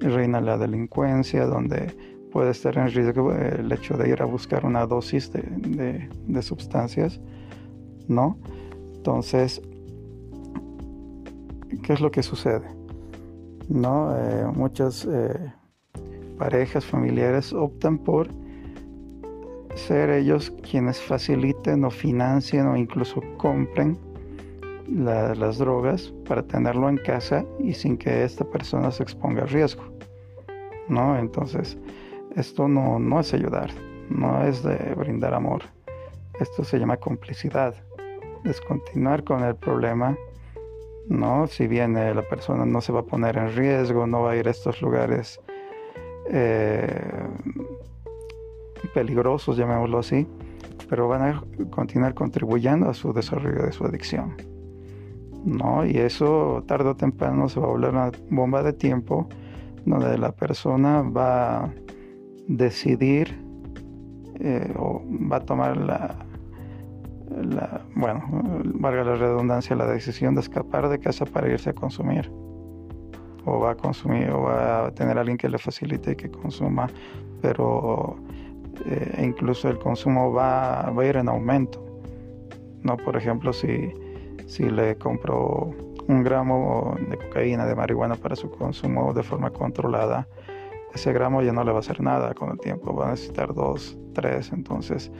reina 0.00 0.40
la 0.40 0.58
delincuencia, 0.58 1.46
donde 1.46 1.94
puede 2.32 2.50
estar 2.50 2.76
en 2.76 2.90
riesgo 2.90 3.32
el 3.32 3.70
hecho 3.72 3.96
de 3.96 4.10
ir 4.10 4.20
a 4.20 4.26
buscar 4.26 4.66
una 4.66 4.86
dosis 4.86 5.32
de, 5.32 6.08
de, 6.26 6.42
sustancias, 6.42 7.20
¿no? 8.08 8.38
Entonces, 8.94 9.62
¿qué 11.82 11.92
es 11.92 12.00
lo 12.00 12.10
que 12.10 12.22
sucede? 12.22 12.68
¿No? 13.68 14.14
Eh, 14.16 14.46
muchas 14.54 15.08
eh, 15.10 15.52
parejas 16.38 16.84
familiares 16.84 17.52
optan 17.52 17.98
por 17.98 18.28
ser 19.74 20.10
ellos 20.10 20.52
quienes 20.68 21.00
faciliten 21.00 21.84
o 21.84 21.90
financien 21.90 22.66
o 22.66 22.76
incluso 22.76 23.22
compren 23.38 23.98
las 24.88 25.58
drogas 25.58 26.12
para 26.28 26.42
tenerlo 26.42 26.88
en 26.88 26.96
casa 26.98 27.44
y 27.58 27.74
sin 27.74 27.96
que 27.96 28.24
esta 28.24 28.44
persona 28.44 28.90
se 28.90 29.02
exponga 29.02 29.42
a 29.42 29.46
riesgo. 29.46 29.82
¿no? 30.88 31.18
Entonces, 31.18 31.76
esto 32.34 32.68
no, 32.68 32.98
no 32.98 33.20
es 33.20 33.32
ayudar, 33.34 33.70
no 34.08 34.42
es 34.44 34.62
de 34.62 34.94
brindar 34.94 35.34
amor. 35.34 35.62
Esto 36.40 36.64
se 36.64 36.78
llama 36.78 36.96
complicidad. 36.96 37.74
Descontinuar 38.44 39.24
con 39.24 39.42
el 39.42 39.56
problema, 39.56 40.16
¿no? 41.08 41.46
Si 41.46 41.66
bien 41.66 41.96
eh, 41.96 42.14
la 42.14 42.22
persona 42.22 42.64
no 42.64 42.80
se 42.80 42.92
va 42.92 43.00
a 43.00 43.04
poner 43.04 43.36
en 43.38 43.54
riesgo, 43.56 44.06
no 44.06 44.22
va 44.22 44.32
a 44.32 44.36
ir 44.36 44.46
a 44.46 44.50
estos 44.50 44.80
lugares 44.82 45.40
eh, 46.30 47.26
peligrosos, 48.94 49.56
llamémoslo 49.56 49.98
así, 49.98 50.28
pero 50.88 51.08
van 51.08 51.22
a 51.22 51.44
continuar 51.70 52.14
contribuyendo 52.14 52.88
a 52.88 52.94
su 52.94 53.12
desarrollo 53.12 53.64
de 53.64 53.72
su 53.72 53.84
adicción. 53.84 54.55
¿No? 55.46 55.86
Y 55.86 55.96
eso 55.96 56.62
tarde 56.66 56.90
o 56.90 56.96
temprano 56.96 57.48
se 57.48 57.58
va 57.60 57.66
a 57.66 57.70
volver 57.70 57.90
una 57.90 58.10
bomba 58.28 58.62
de 58.62 58.74
tiempo 58.74 59.28
donde 59.86 60.18
la 60.18 60.32
persona 60.32 61.02
va 61.02 61.70
decidir 62.48 63.38
eh, 64.40 64.72
o 64.76 65.02
va 65.30 65.36
a 65.36 65.40
tomar 65.40 65.76
la, 65.76 66.26
bueno, 67.94 68.22
valga 68.64 69.04
la 69.04 69.16
redundancia, 69.16 69.74
la 69.76 69.86
decisión 69.86 70.34
de 70.34 70.40
escapar 70.42 70.88
de 70.88 70.98
casa 70.98 71.24
para 71.24 71.48
irse 71.48 71.70
a 71.70 71.72
consumir. 71.72 72.30
O 73.44 73.60
va 73.60 73.72
a 73.72 73.74
consumir, 73.76 74.30
o 74.30 74.42
va 74.42 74.86
a 74.86 74.90
tener 74.90 75.18
alguien 75.18 75.36
que 75.36 75.48
le 75.48 75.58
facilite 75.58 76.16
que 76.16 76.30
consuma, 76.30 76.88
pero 77.40 78.16
eh, 78.86 79.22
incluso 79.24 79.68
el 79.68 79.78
consumo 79.78 80.32
va, 80.32 80.90
va, 80.90 81.02
a 81.02 81.06
ir 81.06 81.16
en 81.16 81.28
aumento. 81.28 81.84
¿no? 82.82 82.96
Por 82.96 83.16
ejemplo, 83.16 83.52
si, 83.52 83.92
si 84.46 84.70
le 84.70 84.96
compro 84.96 85.70
un 86.08 86.22
gramo 86.22 86.96
de 87.08 87.16
cocaína, 87.18 87.66
de 87.66 87.74
marihuana 87.74 88.14
para 88.14 88.36
su 88.36 88.50
consumo 88.50 89.12
de 89.12 89.22
forma 89.22 89.50
controlada, 89.50 90.26
ese 90.94 91.12
gramo 91.12 91.42
ya 91.42 91.52
no 91.52 91.64
le 91.64 91.72
va 91.72 91.78
a 91.78 91.80
hacer 91.80 92.00
nada 92.00 92.32
con 92.32 92.50
el 92.50 92.58
tiempo, 92.58 92.94
va 92.94 93.08
a 93.08 93.10
necesitar 93.10 93.52
dos, 93.52 93.98
tres. 94.14 94.50
Entonces, 94.52 95.10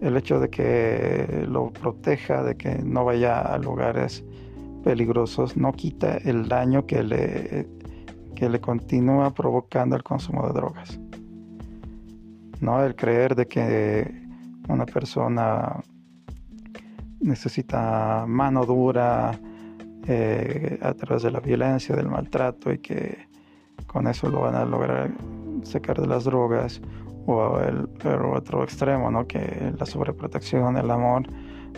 el 0.00 0.16
hecho 0.16 0.40
de 0.40 0.48
que 0.48 1.44
lo 1.46 1.70
proteja, 1.70 2.42
de 2.42 2.56
que 2.56 2.76
no 2.76 3.04
vaya 3.04 3.40
a 3.40 3.58
lugares 3.58 4.24
peligrosos, 4.82 5.56
no 5.56 5.72
quita 5.72 6.16
el 6.18 6.48
daño 6.48 6.86
que 6.86 7.02
le, 7.02 7.68
que 8.34 8.48
le 8.48 8.60
continúa 8.60 9.34
provocando 9.34 9.96
el 9.96 10.02
consumo 10.02 10.46
de 10.46 10.54
drogas. 10.54 10.98
¿No? 12.60 12.82
El 12.82 12.94
creer 12.94 13.34
de 13.34 13.46
que 13.46 14.10
una 14.68 14.86
persona 14.86 15.82
necesita 17.20 18.24
mano 18.26 18.64
dura 18.64 19.38
eh, 20.06 20.78
a 20.82 20.94
través 20.94 21.22
de 21.22 21.30
la 21.30 21.40
violencia, 21.40 21.94
del 21.94 22.08
maltrato 22.08 22.72
y 22.72 22.78
que 22.78 23.28
con 23.86 24.06
eso 24.06 24.28
lo 24.28 24.40
van 24.40 24.54
a 24.54 24.64
lograr 24.64 25.10
sacar 25.62 26.00
de 26.00 26.06
las 26.06 26.24
drogas 26.24 26.80
o 27.26 27.58
el, 27.58 27.88
otro 28.34 28.64
extremo, 28.64 29.10
¿no? 29.10 29.26
que 29.26 29.72
la 29.78 29.86
sobreprotección, 29.86 30.76
el 30.76 30.90
amor 30.90 31.24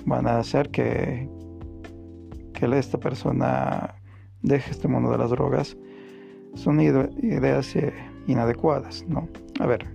van 0.06 0.26
a 0.26 0.38
hacer 0.38 0.70
que, 0.70 1.28
que 2.54 2.78
esta 2.78 2.98
persona 2.98 3.94
deje 4.42 4.70
este 4.70 4.88
mundo 4.88 5.10
de 5.10 5.18
las 5.18 5.30
drogas 5.30 5.76
son 6.54 6.80
ideas 6.80 7.76
eh, 7.76 7.92
inadecuadas, 8.26 9.04
¿no? 9.08 9.28
A 9.60 9.66
ver, 9.66 9.86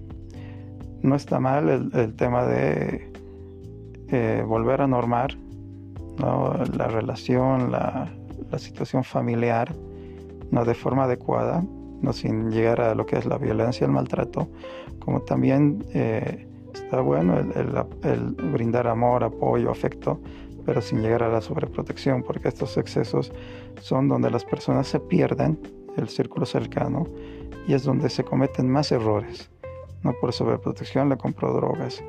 no 1.01 1.15
está 1.15 1.39
mal 1.39 1.69
el, 1.69 2.15
tema 2.15 2.45
de 2.45 3.11
eh, 4.09 4.43
volver 4.45 4.81
a 4.81 4.87
normar 4.87 5.37
la 6.17 6.87
relación, 6.87 7.71
la, 7.71 8.11
la 8.51 8.57
situación 8.57 9.03
familiar, 9.03 9.73
no 10.51 10.65
de 10.65 10.73
forma 10.73 11.03
adecuada, 11.03 11.63
no 12.01 12.13
sin 12.13 12.51
llegar 12.51 12.81
a 12.81 12.95
lo 12.95 13.05
que 13.05 13.17
es 13.17 13.25
la 13.25 13.37
violencia, 13.37 13.85
el 13.85 13.91
maltrato, 13.91 14.47
como 14.99 15.21
también 15.21 15.85
eh, 15.93 16.47
está 16.73 17.01
bueno 17.01 17.37
el, 17.37 18.35
brindar 18.51 18.87
amor, 18.87 19.23
apoyo, 19.23 19.71
afecto, 19.71 20.19
pero 20.65 20.81
sin 20.81 21.01
llegar 21.01 21.23
a 21.23 21.29
la 21.29 21.41
sobreprotección, 21.41 22.23
porque 22.23 22.49
estos 22.49 22.77
excesos 22.77 23.31
son 23.81 24.07
donde 24.07 24.29
las 24.29 24.43
personas 24.43 24.87
se 24.87 24.99
pierden 24.99 25.59
el 25.95 26.09
círculo 26.09 26.45
cercano 26.45 27.07
y 27.67 27.73
es 27.73 27.83
donde 27.83 28.09
se 28.09 28.23
cometen 28.23 28.69
más 28.69 28.91
errores. 28.91 29.49
No 30.03 30.13
por 30.19 30.31
sobreprotección 30.33 31.09
le 31.09 31.17
compro 31.17 31.53
drogas, 31.53 32.03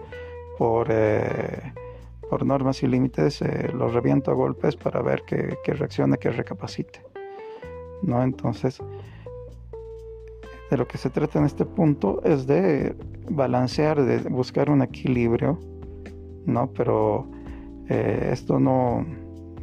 por, 0.58 0.88
eh, 0.90 1.72
por 2.28 2.44
normas 2.44 2.82
y 2.82 2.86
límites 2.86 3.42
eh, 3.42 3.70
los 3.72 3.92
reviento 3.92 4.30
a 4.30 4.34
golpes 4.34 4.76
para 4.76 5.02
ver 5.02 5.22
que, 5.26 5.56
que 5.64 5.72
reaccione, 5.72 6.18
que 6.18 6.30
recapacite. 6.30 7.02
¿no? 8.02 8.22
Entonces, 8.22 8.78
de 10.70 10.76
lo 10.76 10.86
que 10.86 10.98
se 10.98 11.10
trata 11.10 11.38
en 11.38 11.46
este 11.46 11.64
punto 11.64 12.22
es 12.24 12.46
de 12.46 12.94
balancear, 13.30 14.02
de 14.02 14.18
buscar 14.28 14.70
un 14.70 14.82
equilibrio, 14.82 15.58
¿no? 16.44 16.70
Pero 16.72 17.28
eh, 17.88 18.30
esto 18.32 18.58
no, 18.58 19.06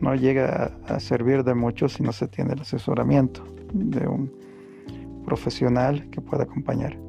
no 0.02 0.16
llega 0.16 0.78
a, 0.88 1.00
servir 1.00 1.44
de 1.44 1.54
mucho 1.54 1.90
si 1.90 2.04
no 2.04 2.12
se 2.12 2.28
tiene 2.28 2.54
el 2.54 2.62
asesoramiento 2.62 3.44
de 3.74 4.08
un 4.08 4.32
profesional 5.26 6.10
que 6.10 6.22
pueda 6.22 6.44
acompañar. 6.44 7.05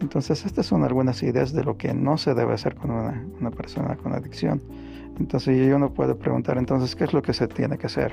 Entonces, 0.00 0.46
estas 0.46 0.66
son 0.66 0.84
algunas 0.84 1.22
ideas 1.22 1.52
de 1.52 1.64
lo 1.64 1.76
que 1.76 1.92
no 1.92 2.18
se 2.18 2.34
debe 2.34 2.54
hacer 2.54 2.76
con 2.76 2.90
una, 2.90 3.50
persona 3.50 3.96
con 3.96 4.12
adicción. 4.12 4.62
Entonces, 5.18 5.66
yo 5.66 5.78
no 5.78 5.92
puedo 5.92 6.16
preguntar, 6.16 6.58
entonces, 6.58 6.94
¿qué 6.94 7.04
es 7.04 7.12
lo 7.12 7.22
que 7.22 7.32
se 7.32 7.48
tiene 7.48 7.78
que 7.78 7.86
hacer? 7.86 8.12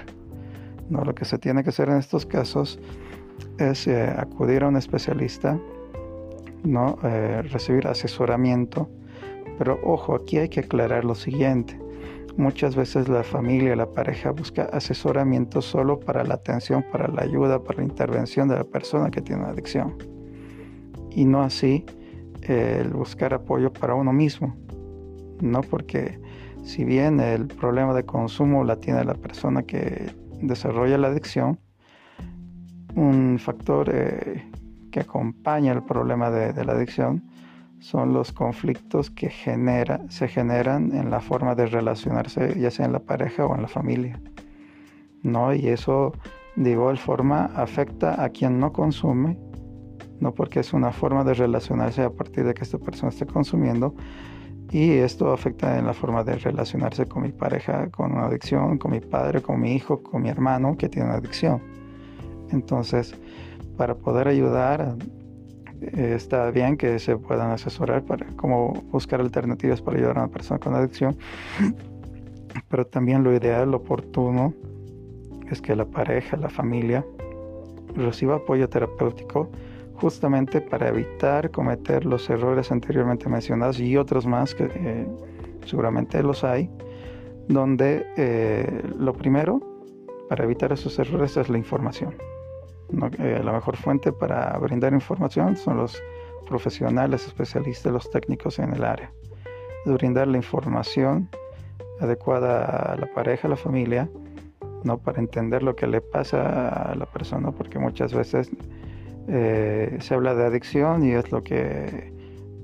No, 0.89 1.03
lo 1.03 1.13
que 1.13 1.25
se 1.25 1.37
tiene 1.37 1.63
que 1.63 1.69
hacer 1.69 1.89
en 1.89 1.97
estos 1.97 2.25
casos 2.25 2.79
es 3.59 3.87
eh, 3.87 4.13
acudir 4.17 4.63
a 4.63 4.67
un 4.67 4.77
especialista, 4.77 5.59
¿no? 6.63 6.97
Eh, 7.03 7.43
recibir 7.43 7.87
asesoramiento. 7.87 8.89
Pero 9.57 9.79
ojo, 9.83 10.15
aquí 10.15 10.37
hay 10.37 10.49
que 10.49 10.61
aclarar 10.61 11.05
lo 11.05 11.15
siguiente. 11.15 11.79
muchas 12.37 12.75
veces 12.75 13.07
la 13.07 13.23
familia, 13.23 13.77
la 13.77 13.85
pareja 13.85 14.31
busca 14.31 14.63
asesoramiento 14.63 15.61
solo 15.61 15.99
para 16.01 16.25
la 16.25 16.33
atención, 16.33 16.83
para 16.91 17.07
la 17.07 17.21
ayuda, 17.21 17.63
para 17.63 17.77
la 17.77 17.85
intervención 17.85 18.49
de 18.49 18.55
la 18.55 18.65
persona 18.65 19.09
que 19.09 19.21
tiene 19.21 19.43
una 19.43 19.51
adicción. 19.51 19.95
Y 21.15 21.25
no 21.25 21.41
así 21.41 21.85
el 22.43 22.89
buscar 22.89 23.33
apoyo 23.33 23.73
para 23.73 23.95
uno 23.95 24.13
mismo. 24.13 24.55
No 25.41 25.61
porque 25.61 26.19
si 26.63 26.83
bien 26.83 27.19
el 27.19 27.47
problema 27.47 27.93
de 27.93 28.05
consumo 28.05 28.63
la 28.63 28.75
tiene 28.75 29.03
la 29.03 29.15
persona 29.15 29.63
que 29.63 30.11
desarrolla 30.41 30.97
la 30.97 31.07
adicción, 31.07 31.59
un 32.95 33.39
factor 33.39 33.89
eh, 33.93 34.43
que 34.91 34.99
acompaña 35.01 35.73
el 35.73 35.83
problema 35.83 36.31
de, 36.31 36.63
la 36.63 36.73
adicción 36.73 37.23
son 37.79 38.13
los 38.13 38.31
conflictos 38.31 39.11
que 39.11 39.29
genera, 39.29 40.01
se 40.09 40.27
generan 40.27 40.95
en 40.95 41.11
la 41.11 41.19
forma 41.19 41.55
de 41.55 41.67
relacionarse, 41.67 42.59
ya 42.59 42.71
sea 42.71 42.85
en 42.85 42.93
la 42.93 42.99
pareja 42.99 43.45
o 43.45 43.55
en 43.55 43.61
la 43.61 43.67
familia. 43.67 44.19
¿no? 45.21 45.53
Y 45.53 45.67
eso 45.67 46.13
de 46.55 46.71
igual 46.71 46.97
forma 46.97 47.45
afecta 47.55 48.23
a 48.23 48.29
quien 48.29 48.59
no 48.59 48.71
consume, 48.71 49.37
no 50.19 50.33
porque 50.33 50.59
es 50.59 50.73
una 50.73 50.91
forma 50.91 51.23
de 51.23 51.33
relacionarse 51.33 52.03
a 52.03 52.09
partir 52.09 52.45
de 52.45 52.53
que 52.53 52.63
esta 52.63 52.77
persona 52.77 53.09
esté 53.09 53.25
consumiendo, 53.25 53.95
y 54.71 54.91
esto 54.91 55.31
afecta 55.31 55.77
en 55.77 55.85
la 55.85 55.93
forma 55.93 56.23
de 56.23 56.35
relacionarse 56.35 57.05
con 57.05 57.23
mi 57.23 57.31
pareja 57.31 57.89
con 57.89 58.11
una 58.13 58.25
adicción, 58.25 58.77
con 58.77 58.91
mi 58.91 58.99
padre, 58.99 59.41
con 59.41 59.59
mi 59.59 59.73
hijo, 59.73 60.01
con 60.01 60.23
mi 60.23 60.29
hermano 60.29 60.75
que 60.77 60.89
tiene 60.89 61.07
una 61.07 61.17
adicción. 61.17 61.61
Entonces, 62.51 63.15
para 63.77 63.95
poder 63.95 64.27
ayudar, 64.27 64.95
eh, 65.81 66.13
está 66.15 66.49
bien 66.51 66.77
que 66.77 66.99
se 66.99 67.15
puedan 67.17 67.51
asesorar 67.51 68.03
para 68.03 68.25
cómo 68.35 68.73
buscar 68.91 69.21
alternativas 69.21 69.81
para 69.81 69.97
ayudar 69.97 70.17
a 70.17 70.23
una 70.23 70.31
persona 70.31 70.59
con 70.59 70.73
adicción, 70.73 71.15
pero 72.69 72.85
también 72.85 73.23
lo 73.23 73.33
ideal, 73.33 73.71
lo 73.71 73.77
oportuno, 73.77 74.53
es 75.49 75.61
que 75.61 75.75
la 75.75 75.85
pareja, 75.85 76.37
la 76.37 76.49
familia, 76.49 77.05
reciba 77.95 78.37
apoyo 78.37 78.67
terapéutico 78.67 79.49
justamente 79.95 80.61
para 80.61 80.89
evitar 80.89 81.51
cometer 81.51 82.05
los 82.05 82.29
errores 82.29 82.71
anteriormente 82.71 83.29
mencionados 83.29 83.79
y 83.79 83.97
otros 83.97 84.25
más 84.25 84.53
que 84.53 84.69
eh, 84.75 85.07
seguramente 85.65 86.21
los 86.21 86.43
hay, 86.43 86.69
donde 87.47 88.05
eh, 88.17 88.81
lo 88.97 89.13
primero 89.13 89.61
para 90.29 90.43
evitar 90.43 90.71
esos 90.71 90.97
errores 90.99 91.37
es 91.37 91.49
la 91.49 91.57
información. 91.57 92.15
Eh, 93.19 93.41
la 93.43 93.51
mejor 93.51 93.77
fuente 93.77 94.11
para 94.11 94.57
brindar 94.57 94.93
información 94.93 95.55
son 95.55 95.77
los 95.77 96.01
profesionales, 96.47 97.25
especialistas, 97.25 97.91
los 97.91 98.09
técnicos 98.09 98.59
en 98.59 98.73
el 98.73 98.83
área. 98.83 99.11
Brindar 99.85 100.27
la 100.27 100.37
información 100.37 101.29
adecuada 101.99 102.93
a 102.93 102.95
la 102.95 103.07
pareja, 103.07 103.47
a 103.47 103.51
la 103.51 103.55
familia, 103.55 104.09
¿no? 104.83 104.97
para 104.97 105.19
entender 105.19 105.63
lo 105.63 105.75
que 105.75 105.87
le 105.87 106.01
pasa 106.01 106.69
a 106.69 106.95
la 106.95 107.05
persona, 107.05 107.51
porque 107.51 107.79
muchas 107.79 108.13
veces 108.13 108.51
eh, 109.27 109.97
se 110.01 110.13
habla 110.13 110.35
de 110.35 110.45
adicción 110.45 111.03
y 111.03 111.13
es 111.13 111.31
lo 111.31 111.43
que 111.43 112.13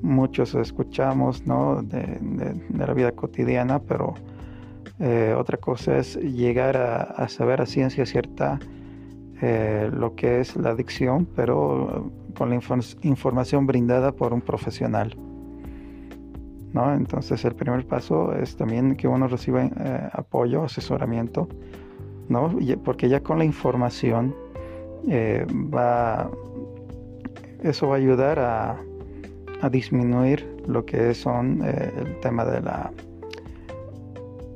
muchos 0.02 0.54
escuchamos 0.54 1.44
de, 1.44 2.62
la 2.76 2.94
vida 2.94 3.12
cotidiana, 3.14 3.80
pero 3.80 4.14
eh, 5.00 5.36
otra 5.38 5.58
cosa 5.58 5.98
es 5.98 6.16
llegar 6.18 6.78
a, 6.78 7.28
saber 7.30 7.62
a 7.62 7.66
ciencia 7.66 8.06
cierta 8.06 8.60
eh, 9.42 9.90
lo 9.92 10.16
que 10.16 10.40
es 10.40 10.56
la 10.56 10.72
adicción, 10.72 11.28
pero 11.36 12.12
con 12.38 12.50
la 12.50 12.60
información 13.02 13.66
brindada 13.66 14.12
por 14.12 14.34
un 14.34 14.42
profesional. 14.42 15.18
¿no? 16.74 16.94
Entonces 16.94 17.44
el 17.44 17.56
primer 17.56 17.86
paso 17.86 18.34
es 18.34 18.56
también 18.56 18.96
que 18.96 19.08
uno 19.08 19.28
reciba 19.28 19.64
apoyo, 20.14 20.64
asesoramiento, 20.64 21.50
¿no? 22.30 22.56
porque 22.84 23.10
ya 23.10 23.20
con 23.22 23.40
la 23.40 23.46
información 23.46 24.36
va 25.10 26.30
eso 27.62 27.88
va 27.88 27.96
a 27.96 27.98
ayudar 27.98 28.40
a, 28.40 28.78
disminuir 29.72 30.58
lo 30.66 30.84
que 30.88 31.14
son 31.14 31.62
eh, 31.64 31.92
el 31.96 32.20
tema 32.20 32.44
de 32.46 32.62
la 32.62 32.92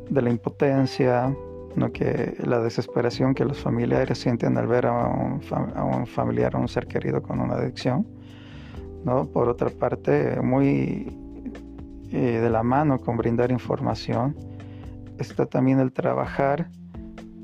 de 0.10 0.22
la 0.22 0.30
impotencia, 0.30 1.36
¿no? 1.76 1.92
que 1.92 2.36
la 2.44 2.60
desesperación 2.60 3.34
que 3.34 3.46
los 3.46 3.60
familiares 3.60 4.18
sienten 4.18 4.58
al 4.58 4.68
ver 4.68 4.86
a 4.86 5.08
un, 5.08 6.08
familiar 6.08 6.56
o 6.56 6.60
un 6.60 6.68
ser 6.68 6.88
querido 6.88 7.22
con 7.22 7.40
una 7.40 7.56
adicción. 7.56 8.08
¿no? 9.04 9.26
Por 9.26 9.50
otra 9.50 9.70
parte, 9.70 10.40
muy 10.42 11.18
eh, 12.12 12.40
de 12.42 12.50
la 12.50 12.64
mano 12.64 13.00
con 13.00 13.18
brindar 13.18 13.52
información, 13.52 14.36
está 15.18 15.46
también 15.46 15.80
el 15.80 15.92
trabajar 15.92 16.70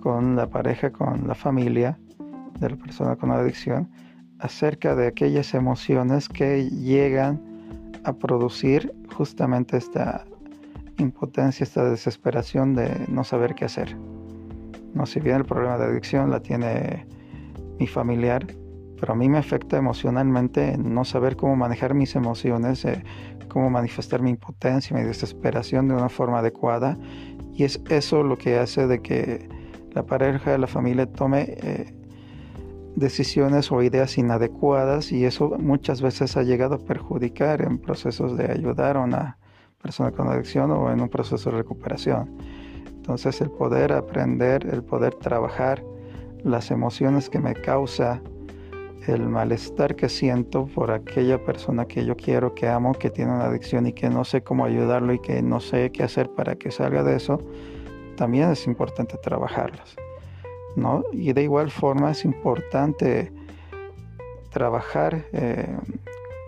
con 0.01 0.35
la 0.35 0.47
pareja, 0.49 0.91
con 0.91 1.27
la 1.27 1.35
familia 1.35 1.97
de 2.59 2.69
la 2.71 2.75
persona 2.75 3.15
con 3.15 3.31
adicción, 3.31 3.89
acerca 4.41 4.95
de 4.95 5.07
aquellas 5.07 5.53
emociones 5.53 6.27
que 6.27 6.69
llegan 6.69 7.41
a 8.03 8.13
producir 8.13 8.93
justamente 9.15 9.77
esta 9.77 10.25
impotencia, 10.97 11.63
esta 11.63 11.89
desesperación 11.89 12.75
de 12.75 13.05
no 13.07 13.23
saber 13.23 13.55
qué 13.55 13.65
hacer. 13.65 13.95
No, 14.93 15.05
si 15.05 15.19
bien 15.19 15.37
el 15.37 15.45
problema 15.45 15.77
de 15.77 15.85
adicción 15.85 16.31
la 16.31 16.41
tiene 16.41 17.05
mi 17.79 17.87
familiar, 17.87 18.45
pero 18.99 19.13
a 19.13 19.15
mí 19.15 19.29
me 19.29 19.37
afecta 19.37 19.77
emocionalmente 19.77 20.77
no 20.77 21.05
saber 21.05 21.35
cómo 21.35 21.55
manejar 21.55 21.93
mis 21.93 22.15
emociones, 22.15 22.83
eh, 22.85 23.03
cómo 23.47 23.69
manifestar 23.69 24.21
mi 24.21 24.31
impotencia, 24.31 24.95
mi 24.95 25.03
desesperación 25.03 25.87
de 25.87 25.95
una 25.95 26.09
forma 26.09 26.39
adecuada. 26.39 26.97
Y 27.53 27.63
es 27.63 27.81
eso 27.89 28.23
lo 28.23 28.37
que 28.37 28.57
hace 28.57 28.87
de 28.87 29.01
que 29.01 29.49
la 29.93 30.03
pareja, 30.03 30.57
la 30.57 30.67
familia 30.67 31.05
tome 31.05 31.55
eh, 31.61 32.00
decisiones 32.95 33.71
o 33.71 33.81
ideas 33.81 34.17
inadecuadas 34.17 35.11
y 35.11 35.25
eso 35.25 35.49
muchas 35.59 36.01
veces 36.01 36.37
ha 36.37 36.43
llegado 36.43 36.75
a 36.75 36.79
perjudicar 36.79 37.61
en 37.61 37.77
procesos 37.77 38.37
de 38.37 38.51
ayudar 38.51 38.97
a 38.97 39.01
una 39.01 39.37
persona 39.81 40.11
con 40.11 40.27
adicción 40.27 40.71
o 40.71 40.91
en 40.91 41.01
un 41.01 41.09
proceso 41.09 41.51
de 41.51 41.57
recuperación. 41.57 42.37
Entonces 42.87 43.41
el 43.41 43.49
poder 43.49 43.93
aprender, 43.93 44.67
el 44.71 44.83
poder 44.83 45.15
trabajar 45.15 45.83
las 46.43 46.71
emociones 46.71 47.29
que 47.29 47.39
me 47.39 47.53
causa 47.53 48.21
el 49.07 49.27
malestar 49.27 49.95
que 49.95 50.09
siento 50.09 50.67
por 50.67 50.91
aquella 50.91 51.43
persona 51.43 51.85
que 51.85 52.05
yo 52.05 52.15
quiero, 52.15 52.53
que 52.53 52.67
amo, 52.67 52.93
que 52.93 53.09
tiene 53.09 53.31
una 53.31 53.45
adicción 53.45 53.87
y 53.87 53.93
que 53.93 54.09
no 54.09 54.23
sé 54.23 54.43
cómo 54.43 54.65
ayudarlo 54.65 55.13
y 55.13 55.19
que 55.19 55.41
no 55.41 55.59
sé 55.59 55.91
qué 55.91 56.03
hacer 56.03 56.29
para 56.29 56.55
que 56.55 56.71
salga 56.71 57.03
de 57.03 57.15
eso, 57.15 57.39
también 58.15 58.51
es 58.51 58.67
importante 58.67 59.17
trabajarlas. 59.17 59.95
Y 61.11 61.33
de 61.33 61.43
igual 61.43 61.69
forma 61.69 62.11
es 62.11 62.25
importante 62.25 63.31
trabajar 64.51 65.25
eh, 65.33 65.77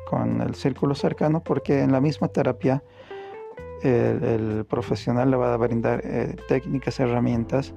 con 0.09 0.41
el 0.41 0.55
círculo 0.55 0.95
cercano 0.95 1.43
porque 1.43 1.81
en 1.81 1.91
la 1.91 2.01
misma 2.01 2.27
terapia 2.27 2.83
el, 3.81 4.65
profesional 4.65 5.31
le 5.31 5.37
va 5.37 5.53
a 5.53 5.57
brindar 5.57 6.01
eh, 6.03 6.35
técnicas, 6.47 6.99
herramientas 6.99 7.73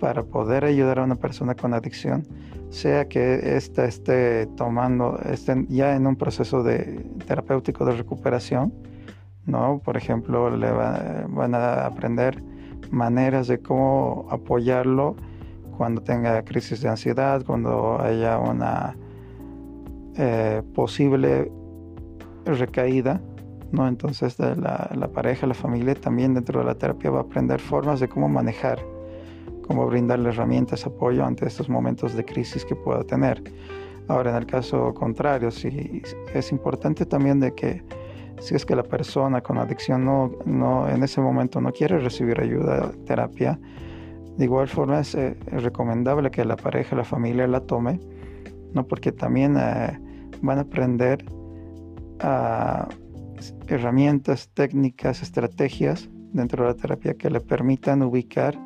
para 0.00 0.22
poder 0.22 0.64
ayudar 0.64 1.00
a 1.00 1.04
una 1.04 1.16
persona 1.16 1.54
con 1.54 1.74
adicción, 1.74 2.26
sea 2.70 3.08
que 3.08 3.56
ésta 3.56 3.84
esté 3.84 4.46
tomando, 4.56 5.18
esté 5.30 5.66
ya 5.68 5.96
en 5.96 6.06
un 6.06 6.16
proceso 6.16 6.62
de 6.62 7.04
terapéutico 7.26 7.84
de 7.84 7.92
recuperación, 7.92 8.72
¿no? 9.44 9.80
Por 9.84 9.96
ejemplo, 9.96 10.56
le 10.56 10.70
van 10.70 11.54
a 11.54 11.86
aprender 11.86 12.42
maneras 12.90 13.48
de 13.48 13.58
cómo 13.58 14.28
apoyarlo 14.30 15.16
cuando 15.78 16.02
tenga 16.02 16.42
crisis 16.42 16.80
de 16.82 16.88
ansiedad, 16.88 17.44
cuando 17.46 18.02
haya 18.02 18.36
una 18.38 18.96
eh, 20.16 20.60
posible 20.74 21.52
recaída, 22.44 23.20
¿no? 23.70 23.86
Entonces 23.86 24.36
la, 24.40 24.90
la, 24.92 25.08
pareja, 25.08 25.46
la 25.46 25.54
familia 25.54 25.94
también 25.94 26.34
dentro 26.34 26.58
de 26.58 26.66
la 26.66 26.74
terapia 26.74 27.12
va 27.12 27.20
a 27.20 27.22
aprender 27.22 27.60
formas 27.60 28.00
de 28.00 28.08
cómo 28.08 28.28
manejar, 28.28 28.84
cómo 29.68 29.86
brindarle 29.86 30.30
herramientas, 30.30 30.84
apoyo 30.84 31.24
ante 31.24 31.46
estos 31.46 31.68
momentos 31.68 32.14
de 32.14 32.24
crisis 32.24 32.64
que 32.64 32.74
pueda 32.74 33.04
tener. 33.04 33.40
Ahora, 34.08 34.30
en 34.30 34.36
el 34.38 34.46
caso 34.46 34.92
contrario, 34.94 35.52
si 35.52 36.02
es 36.34 36.50
importante 36.50 37.06
también 37.06 37.38
de 37.38 37.54
que 37.54 37.84
si 38.40 38.56
es 38.56 38.66
que 38.66 38.74
la 38.74 38.82
persona 38.82 39.40
con 39.42 39.58
adicción 39.58 40.04
no, 40.04 40.32
no 40.44 40.88
en 40.88 41.04
ese 41.04 41.20
momento 41.20 41.60
no 41.60 41.72
quiere 41.72 41.98
recibir 41.98 42.40
ayuda, 42.40 42.90
terapia, 43.06 43.60
de 44.38 44.44
igual 44.44 44.68
forma 44.68 45.00
es, 45.00 45.16
eh, 45.16 45.36
recomendable 45.48 46.30
que 46.30 46.44
la 46.44 46.56
pareja, 46.56 46.94
la 46.94 47.04
familia 47.04 47.48
la 47.48 47.60
tome, 47.60 47.98
¿no? 48.72 48.86
porque 48.86 49.10
también 49.10 49.56
eh, 49.58 49.98
van 50.40 50.58
a 50.58 50.62
aprender 50.62 51.24
herramientas, 53.68 54.50
técnicas, 54.54 55.22
estrategias 55.22 56.08
dentro 56.32 56.64
de 56.64 56.70
la 56.70 56.76
terapia 56.76 57.14
que 57.14 57.30
le 57.30 57.40
permitan 57.40 58.02
ubicar 58.02 58.58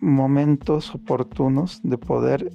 momentos 0.00 0.94
oportunos 0.94 1.80
de 1.82 1.98
poder 1.98 2.50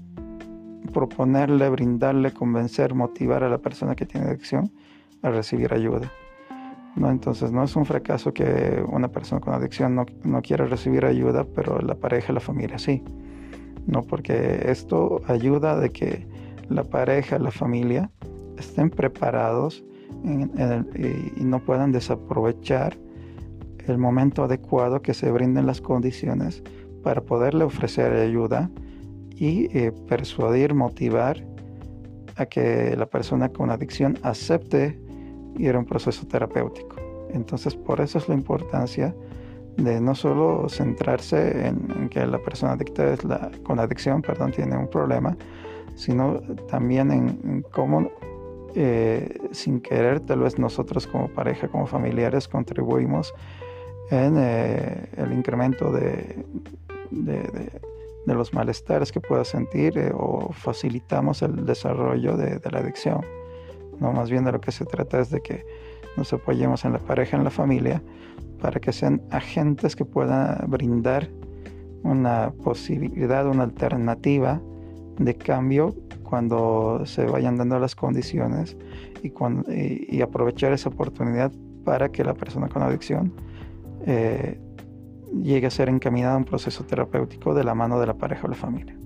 proponerle, 0.93 1.69
brindarle, 1.69 2.31
convencer, 2.31 2.93
motivar 2.93 3.43
a 3.43 3.49
la 3.49 3.57
persona 3.57 3.95
que 3.95 4.05
tiene 4.05 4.27
adicción 4.27 4.71
a 5.23 5.29
recibir 5.29 5.73
ayuda. 5.73 6.11
¿No? 6.95 7.09
Entonces 7.09 7.51
no 7.51 7.63
es 7.63 7.75
un 7.75 7.85
fracaso 7.85 8.33
que 8.33 8.83
una 8.87 9.07
persona 9.07 9.41
con 9.41 9.53
adicción 9.53 9.95
no, 9.95 10.05
no 10.23 10.41
quiera 10.41 10.65
recibir 10.65 11.05
ayuda, 11.05 11.45
pero 11.55 11.79
la 11.79 11.95
pareja 11.95 12.33
la 12.33 12.39
familia 12.39 12.77
sí. 12.77 13.03
¿no? 13.87 14.01
Porque 14.03 14.63
esto 14.65 15.21
ayuda 15.27 15.77
de 15.79 15.89
que 15.89 16.27
la 16.69 16.83
pareja, 16.83 17.39
la 17.39 17.51
familia 17.51 18.09
estén 18.57 18.89
preparados 18.89 19.83
y, 20.23 21.43
no 21.43 21.59
puedan 21.59 21.91
desaprovechar 21.91 22.97
el 23.85 23.97
momento 23.97 24.45
adecuado 24.45 25.01
que 25.01 25.13
se 25.13 25.29
brinden 25.31 25.65
las 25.65 25.81
condiciones 25.81 26.63
para 27.03 27.21
poderle 27.21 27.65
ofrecer 27.65 28.13
ayuda 28.13 28.71
y 29.35 29.65
eh, 29.77 29.91
persuadir, 30.07 30.73
motivar 30.73 31.45
a 32.37 32.45
que 32.45 32.95
la 32.95 33.05
persona 33.05 33.49
con 33.49 33.69
adicción 33.69 34.17
acepte 34.23 34.99
ir 35.57 35.75
a 35.75 35.79
un 35.79 35.85
proceso 35.85 36.25
terapéutico. 36.27 36.95
Entonces, 37.31 37.75
por 37.75 38.01
eso 38.01 38.17
es 38.17 38.29
la 38.29 38.35
importancia 38.35 39.15
de 39.77 39.99
no 39.99 40.13
solo 40.13 40.69
centrarse 40.69 41.67
en, 41.67 42.09
que 42.09 42.25
la 42.25 42.37
persona 42.39 42.73
adicta 42.73 43.13
es 43.13 43.21
con 43.63 43.79
adicción 43.79 44.21
perdón, 44.21 44.51
tiene 44.51 44.77
un 44.77 44.87
problema, 44.87 45.35
sino 45.95 46.39
también 46.67 47.11
en, 47.11 47.63
cómo 47.71 48.11
eh, 48.75 49.37
sin 49.51 49.81
querer 49.81 50.19
tal 50.19 50.41
vez 50.41 50.59
nosotros 50.59 51.07
como 51.07 51.27
pareja, 51.27 51.67
como 51.67 51.87
familiares 51.87 52.47
contribuimos 52.47 53.33
en 54.11 54.35
eh, 54.37 55.09
el 55.17 55.33
incremento 55.33 55.91
de, 55.91 56.45
de, 57.11 57.69
los 58.25 58.53
malestares 58.53 59.11
que 59.11 59.19
pueda 59.19 59.43
sentir 59.43 59.97
eh, 59.97 60.11
o 60.13 60.51
facilitamos 60.53 61.41
el 61.41 61.65
desarrollo 61.65 62.35
de, 62.37 62.59
la 62.71 62.79
adicción. 62.79 63.21
No, 63.99 64.11
más 64.11 64.29
bien 64.29 64.43
de 64.43 64.51
lo 64.51 64.61
que 64.61 64.71
se 64.71 64.85
trata 64.85 65.19
es 65.19 65.29
de 65.29 65.41
que 65.41 65.65
nos 66.17 66.31
apoyemos 66.33 66.85
en 66.85 66.93
la 66.93 66.99
pareja, 66.99 67.37
en 67.37 67.43
la 67.43 67.49
familia, 67.49 68.01
para 68.61 68.79
que 68.79 68.91
sean 68.93 69.21
agentes 69.29 69.95
que 69.95 70.05
puedan 70.05 70.69
brindar 70.69 71.29
una 72.03 72.51
posibilidad, 72.63 73.47
una 73.47 73.63
alternativa 73.63 74.61
de 75.17 75.35
cambio 75.35 75.95
cuando 76.23 77.05
se 77.05 77.25
vayan 77.25 77.57
dando 77.57 77.79
las 77.79 77.95
condiciones 77.95 78.75
y, 79.21 80.21
aprovechar 80.21 80.73
esa 80.73 80.89
oportunidad 80.89 81.51
para 81.85 82.09
que 82.09 82.23
la 82.23 82.33
persona 82.33 82.67
con 82.67 82.81
adicción 82.81 83.33
eh, 84.05 84.59
llegue 85.41 85.67
a 85.67 85.69
ser 85.69 85.89
encaminada 85.89 86.35
a 86.35 86.37
un 86.37 86.45
proceso 86.45 86.83
terapéutico 86.85 87.53
de 87.53 87.63
la 87.63 87.73
mano 87.73 87.99
de 87.99 88.07
la 88.07 88.15
pareja 88.15 88.47
o 88.47 88.49
la 88.49 88.55
familia. 88.55 88.97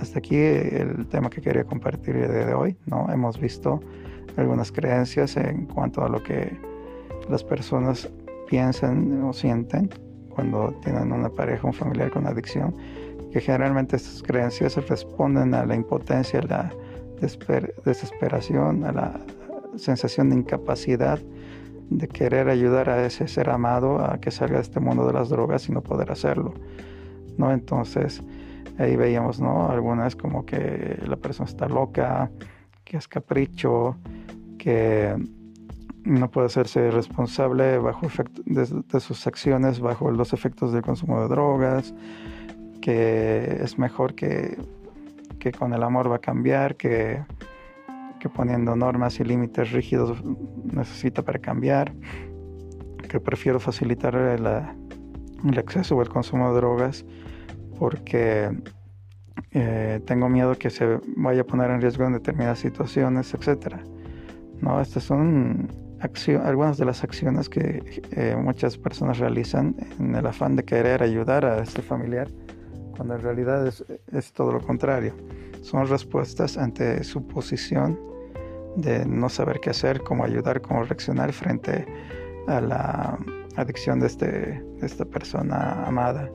Hasta 0.00 0.18
aquí 0.18 0.36
el 0.36 1.06
tema 1.08 1.30
que 1.30 1.40
quería 1.40 1.64
compartir 1.64 2.16
el 2.16 2.30
día 2.30 2.46
de 2.46 2.54
hoy. 2.54 2.76
¿no? 2.86 3.06
Hemos 3.12 3.40
visto 3.40 3.80
algunas 4.36 4.70
creencias 4.70 5.36
en 5.36 5.66
cuanto 5.66 6.04
a 6.04 6.08
lo 6.08 6.22
que 6.22 6.56
las 7.28 7.42
personas 7.42 8.08
piensan 8.48 9.22
o 9.22 9.32
sienten 9.32 9.90
cuando 10.30 10.74
tienen 10.82 11.12
una 11.12 11.30
pareja, 11.30 11.66
un 11.66 11.72
familiar 11.72 12.10
con 12.10 12.26
adicción, 12.26 12.74
que 13.32 13.40
generalmente 13.40 13.96
estas 13.96 14.22
creencias 14.22 14.76
responden 14.88 15.54
a 15.54 15.64
la 15.64 15.74
impotencia, 15.74 16.40
a 16.40 16.46
la 16.46 16.72
desesperación, 17.84 18.84
a 18.84 18.92
la 18.92 19.20
sensación 19.76 20.28
de 20.30 20.36
incapacidad 20.36 21.18
de 21.88 22.08
querer 22.08 22.48
ayudar 22.48 22.90
a 22.90 23.06
ese 23.06 23.28
ser 23.28 23.48
amado 23.48 24.04
a 24.04 24.18
que 24.18 24.30
salga 24.30 24.56
de 24.56 24.62
este 24.62 24.80
mundo 24.80 25.06
de 25.06 25.12
las 25.12 25.28
drogas 25.28 25.68
y 25.68 25.72
no 25.72 25.82
poder 25.82 26.10
hacerlo. 26.10 26.52
¿no? 27.38 27.52
Entonces 27.52 28.22
ahí 28.78 28.96
veíamos 28.96 29.40
¿no? 29.40 29.68
algunas 29.68 30.16
como 30.16 30.44
que 30.44 30.98
la 31.06 31.16
persona 31.16 31.48
está 31.48 31.68
loca, 31.68 32.30
que 32.84 32.96
es 32.96 33.08
capricho, 33.08 33.96
que 34.58 35.16
no 36.04 36.30
puede 36.30 36.46
hacerse 36.46 36.90
responsable 36.90 37.78
bajo 37.78 38.06
efecto 38.06 38.42
de, 38.44 39.00
sus 39.00 39.26
acciones 39.26 39.80
bajo 39.80 40.10
los 40.10 40.32
efectos 40.32 40.72
del 40.72 40.82
consumo 40.82 41.20
de 41.22 41.28
drogas, 41.28 41.94
que 42.80 43.58
es 43.60 43.78
mejor 43.78 44.14
que, 44.14 44.56
que 45.40 45.52
con 45.52 45.72
el 45.72 45.82
amor 45.82 46.10
va 46.10 46.16
a 46.16 46.20
cambiar, 46.20 46.76
que, 46.76 47.24
que 48.20 48.28
poniendo 48.28 48.76
normas 48.76 49.18
y 49.18 49.24
límites 49.24 49.72
rígidos 49.72 50.22
necesita 50.64 51.22
para 51.22 51.40
cambiar, 51.40 51.92
que 53.08 53.18
prefiero 53.18 53.58
facilitar 53.58 54.14
el, 54.14 54.46
el 54.46 55.58
acceso 55.58 55.96
o 55.96 56.02
el 56.02 56.08
consumo 56.08 56.50
de 56.50 56.56
drogas 56.56 57.04
porque 57.78 58.50
eh, 59.52 60.00
tengo 60.06 60.28
miedo 60.28 60.56
que 60.56 60.70
se 60.70 60.98
vaya 61.16 61.42
a 61.42 61.44
poner 61.44 61.70
en 61.70 61.80
riesgo 61.80 62.04
en 62.04 62.14
determinadas 62.14 62.58
situaciones, 62.58 63.32
etc. 63.34 63.76
No, 64.60 64.80
estas 64.80 65.04
son 65.04 65.68
algunas 66.44 66.78
de 66.78 66.84
las 66.84 67.02
acciones 67.02 67.48
que 67.48 68.02
eh, 68.12 68.36
muchas 68.38 68.76
personas 68.76 69.18
realizan 69.18 69.74
en 69.98 70.14
el 70.14 70.26
afán 70.26 70.56
de 70.56 70.64
querer 70.64 71.02
ayudar 71.02 71.44
a 71.44 71.62
este 71.62 71.82
familiar, 71.82 72.28
cuando 72.96 73.14
en 73.14 73.22
realidad 73.22 73.66
es, 73.66 73.84
es 74.12 74.32
todo 74.32 74.52
lo 74.52 74.60
contrario. 74.60 75.14
Son 75.62 75.86
respuestas 75.88 76.56
ante 76.56 77.02
su 77.02 77.26
posición 77.26 77.98
de 78.76 79.04
no 79.06 79.28
saber 79.28 79.60
qué 79.60 79.70
hacer, 79.70 80.02
cómo 80.02 80.24
ayudar, 80.24 80.60
cómo 80.60 80.84
reaccionar 80.84 81.32
frente 81.32 81.86
a 82.46 82.60
la 82.60 83.18
adicción 83.56 84.00
de, 84.00 84.06
este, 84.06 84.26
de 84.26 84.86
esta 84.86 85.04
persona 85.04 85.84
amada. 85.86 86.30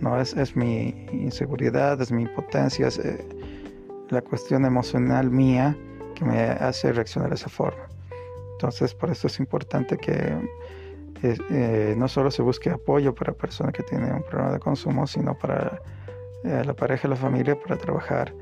No 0.00 0.20
es, 0.20 0.34
es 0.34 0.54
mi 0.54 1.06
inseguridad, 1.12 2.00
es 2.00 2.12
mi 2.12 2.22
impotencia, 2.22 2.86
es 2.86 2.98
eh, 2.98 3.26
la 4.10 4.22
cuestión 4.22 4.64
emocional 4.64 5.30
mía 5.30 5.76
que 6.14 6.24
me 6.24 6.40
hace 6.40 6.92
reaccionar 6.92 7.30
de 7.30 7.36
esa 7.36 7.48
forma. 7.48 7.88
Entonces, 8.52 8.94
por 8.94 9.10
eso 9.10 9.26
es 9.26 9.38
importante 9.40 9.96
que 9.96 10.36
eh, 11.22 11.94
no 11.96 12.06
solo 12.06 12.30
se 12.30 12.42
busque 12.42 12.70
apoyo 12.70 13.14
para 13.14 13.32
personas 13.32 13.72
que 13.72 13.82
tienen 13.82 14.12
un 14.12 14.22
problema 14.22 14.52
de 14.52 14.60
consumo, 14.60 15.06
sino 15.06 15.36
para 15.36 15.80
eh, 16.44 16.62
la 16.64 16.74
pareja 16.74 17.08
y 17.08 17.10
la 17.10 17.16
familia 17.16 17.58
para 17.60 17.76
trabajar, 17.76 18.32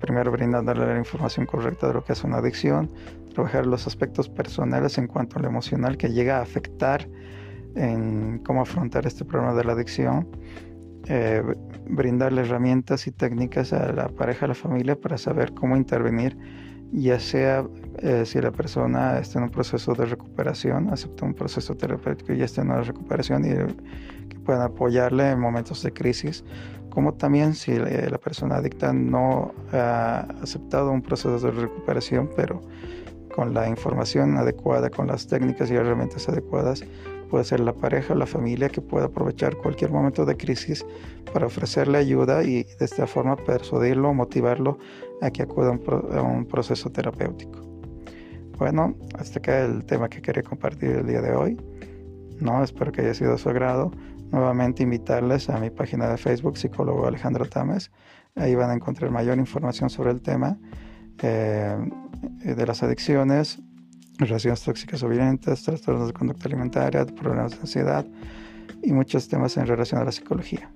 primero 0.00 0.32
brindándole 0.32 0.84
la 0.84 0.98
información 0.98 1.46
correcta 1.46 1.86
de 1.86 1.94
lo 1.94 2.04
que 2.04 2.12
es 2.12 2.24
una 2.24 2.38
adicción, 2.38 2.90
trabajar 3.34 3.66
los 3.66 3.86
aspectos 3.86 4.28
personales 4.28 4.98
en 4.98 5.06
cuanto 5.06 5.38
a 5.38 5.42
lo 5.42 5.48
emocional 5.48 5.96
que 5.96 6.08
llega 6.08 6.38
a 6.38 6.42
afectar 6.42 7.06
en 7.74 8.38
cómo 8.38 8.62
afrontar 8.62 9.06
este 9.06 9.24
problema 9.24 9.54
de 9.54 9.64
la 9.64 9.72
adicción, 9.72 10.28
brindarle 11.86 12.42
herramientas 12.42 13.06
y 13.06 13.10
técnicas 13.10 13.72
a 13.72 13.92
la 13.92 14.08
pareja, 14.08 14.46
a 14.46 14.48
la 14.48 14.54
familia 14.54 14.98
para 14.98 15.18
saber 15.18 15.52
cómo 15.52 15.76
intervenir 15.76 16.36
ya 16.94 17.18
sea 17.18 17.66
eh, 17.98 18.24
si 18.24 18.40
la 18.40 18.52
persona 18.52 19.18
está 19.18 19.38
en 19.38 19.44
un 19.44 19.50
proceso 19.50 19.94
de 19.94 20.06
recuperación, 20.06 20.90
acepta 20.90 21.24
un 21.24 21.34
proceso 21.34 21.74
terapéutico 21.76 22.32
y 22.32 22.38
ya 22.38 22.44
está 22.44 22.62
en 22.62 22.70
una 22.70 22.82
recuperación 22.82 23.44
y 23.44 24.28
que 24.28 24.38
puedan 24.38 24.62
apoyarle 24.62 25.30
en 25.30 25.40
momentos 25.40 25.82
de 25.82 25.92
crisis, 25.92 26.44
como 26.90 27.14
también 27.14 27.54
si 27.54 27.76
la 27.76 28.18
persona 28.18 28.56
adicta 28.56 28.92
no 28.92 29.52
ha 29.72 30.20
aceptado 30.40 30.92
un 30.92 31.02
proceso 31.02 31.38
de 31.40 31.50
recuperación, 31.50 32.30
pero 32.36 32.62
con 33.34 33.52
la 33.52 33.68
información 33.68 34.36
adecuada, 34.36 34.88
con 34.90 35.08
las 35.08 35.26
técnicas 35.26 35.70
y 35.72 35.74
herramientas 35.74 36.28
adecuadas, 36.28 36.84
puede 37.34 37.46
ser 37.46 37.58
la 37.58 37.72
pareja 37.72 38.14
o 38.14 38.16
la 38.16 38.26
familia 38.26 38.68
que 38.68 38.80
pueda 38.80 39.06
aprovechar 39.06 39.56
cualquier 39.56 39.90
momento 39.90 40.24
de 40.24 40.36
crisis 40.36 40.86
para 41.32 41.46
ofrecerle 41.46 41.98
ayuda 41.98 42.44
y 42.44 42.62
de 42.62 42.84
esta 42.84 43.08
forma 43.08 43.34
persuadirlo 43.34 44.10
o 44.10 44.14
motivarlo 44.14 44.78
a 45.20 45.32
que 45.32 45.42
acuda 45.42 45.76
a 46.12 46.22
un, 46.22 46.46
proceso 46.46 46.92
terapéutico. 46.92 47.58
Bueno, 48.56 48.94
hasta 49.18 49.40
acá 49.40 49.64
el 49.64 49.84
tema 49.84 50.08
que 50.08 50.22
quería 50.22 50.44
compartir 50.44 50.90
el 50.90 51.08
día 51.08 51.20
de 51.20 51.34
hoy. 51.34 51.56
No, 52.38 52.62
espero 52.62 52.92
que 52.92 53.00
haya 53.00 53.14
sido 53.14 53.32
de 53.32 53.38
su 53.38 53.48
agrado. 53.48 53.90
Nuevamente 54.30 54.84
invitarles 54.84 55.50
a 55.50 55.58
mi 55.58 55.70
página 55.70 56.08
de 56.08 56.16
Facebook, 56.16 56.56
psicólogo 56.56 57.04
Alejandro 57.04 57.46
Tames. 57.46 57.90
Ahí 58.36 58.54
van 58.54 58.70
a 58.70 58.74
encontrar 58.74 59.10
mayor 59.10 59.38
información 59.38 59.90
sobre 59.90 60.12
el 60.12 60.22
tema 60.22 60.56
eh, 61.20 61.76
de 62.44 62.64
las 62.64 62.84
adicciones, 62.84 63.58
relaciones 64.18 64.62
tóxicas 64.62 65.02
o 65.02 65.08
violentas, 65.08 65.62
trastornos 65.62 66.08
de 66.08 66.12
conducta 66.12 66.48
alimentaria, 66.48 67.04
problemas 67.06 67.52
de 67.52 67.60
ansiedad 67.60 68.06
y 68.82 68.92
muchos 68.92 69.28
temas 69.28 69.56
en 69.56 69.66
relación 69.66 70.00
a 70.00 70.04
la 70.04 70.12
psicología. 70.12 70.70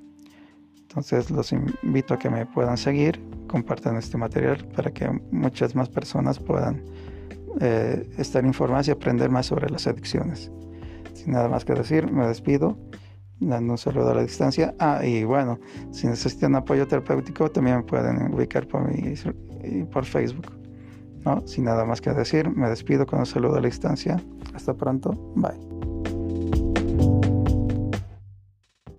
Entonces 0.81 1.31
los 1.31 1.53
invito 1.53 2.14
a 2.14 2.18
que 2.18 2.31
me 2.31 2.46
puedan 2.46 2.77
seguir, 2.77 3.20
compartan 3.46 3.96
este 3.96 4.16
material 4.16 4.66
para 4.74 4.90
que 4.90 5.09
muchas 5.31 5.74
más 5.74 5.88
personas 5.88 6.38
puedan 6.38 6.83
eh, 7.61 8.09
estar 8.16 8.44
informadas 8.44 8.88
y 8.88 8.90
aprender 8.90 9.31
más 9.31 9.46
sobre 9.46 9.68
las 9.68 9.87
adicciones. 9.87 10.51
Sin 11.12 11.33
nada 11.33 11.48
más 11.48 11.64
que 11.64 11.74
decir, 11.74 12.11
me 12.11 12.27
despido, 12.27 12.79
dando 13.40 13.72
un 13.72 13.79
saludo 13.79 14.11
a 14.11 14.14
la 14.14 14.22
distancia. 14.22 14.74
Ah, 14.79 15.05
y 15.05 15.24
bueno, 15.24 15.59
si 15.90 16.07
necesitan 16.07 16.55
apoyo 16.55 16.87
terapéutico, 16.87 17.51
también 17.51 17.79
me 17.79 17.83
pueden 17.83 18.33
ubicar 18.33 18.66
por, 18.66 18.85
Facebook. 20.05 20.58
¿No? 21.24 21.46
Sin 21.46 21.64
nada 21.64 21.85
más 21.85 22.00
que 22.00 22.11
decir, 22.11 22.48
me 22.50 22.68
despido 22.68 23.07
con 23.07 23.20
un 23.20 23.26
saludo 23.26 23.57
a 23.57 23.61
la 23.61 23.66
distancia. 23.66 24.20
Hasta 24.54 24.74
pronto. 24.74 25.11
Bye. 25.37 25.67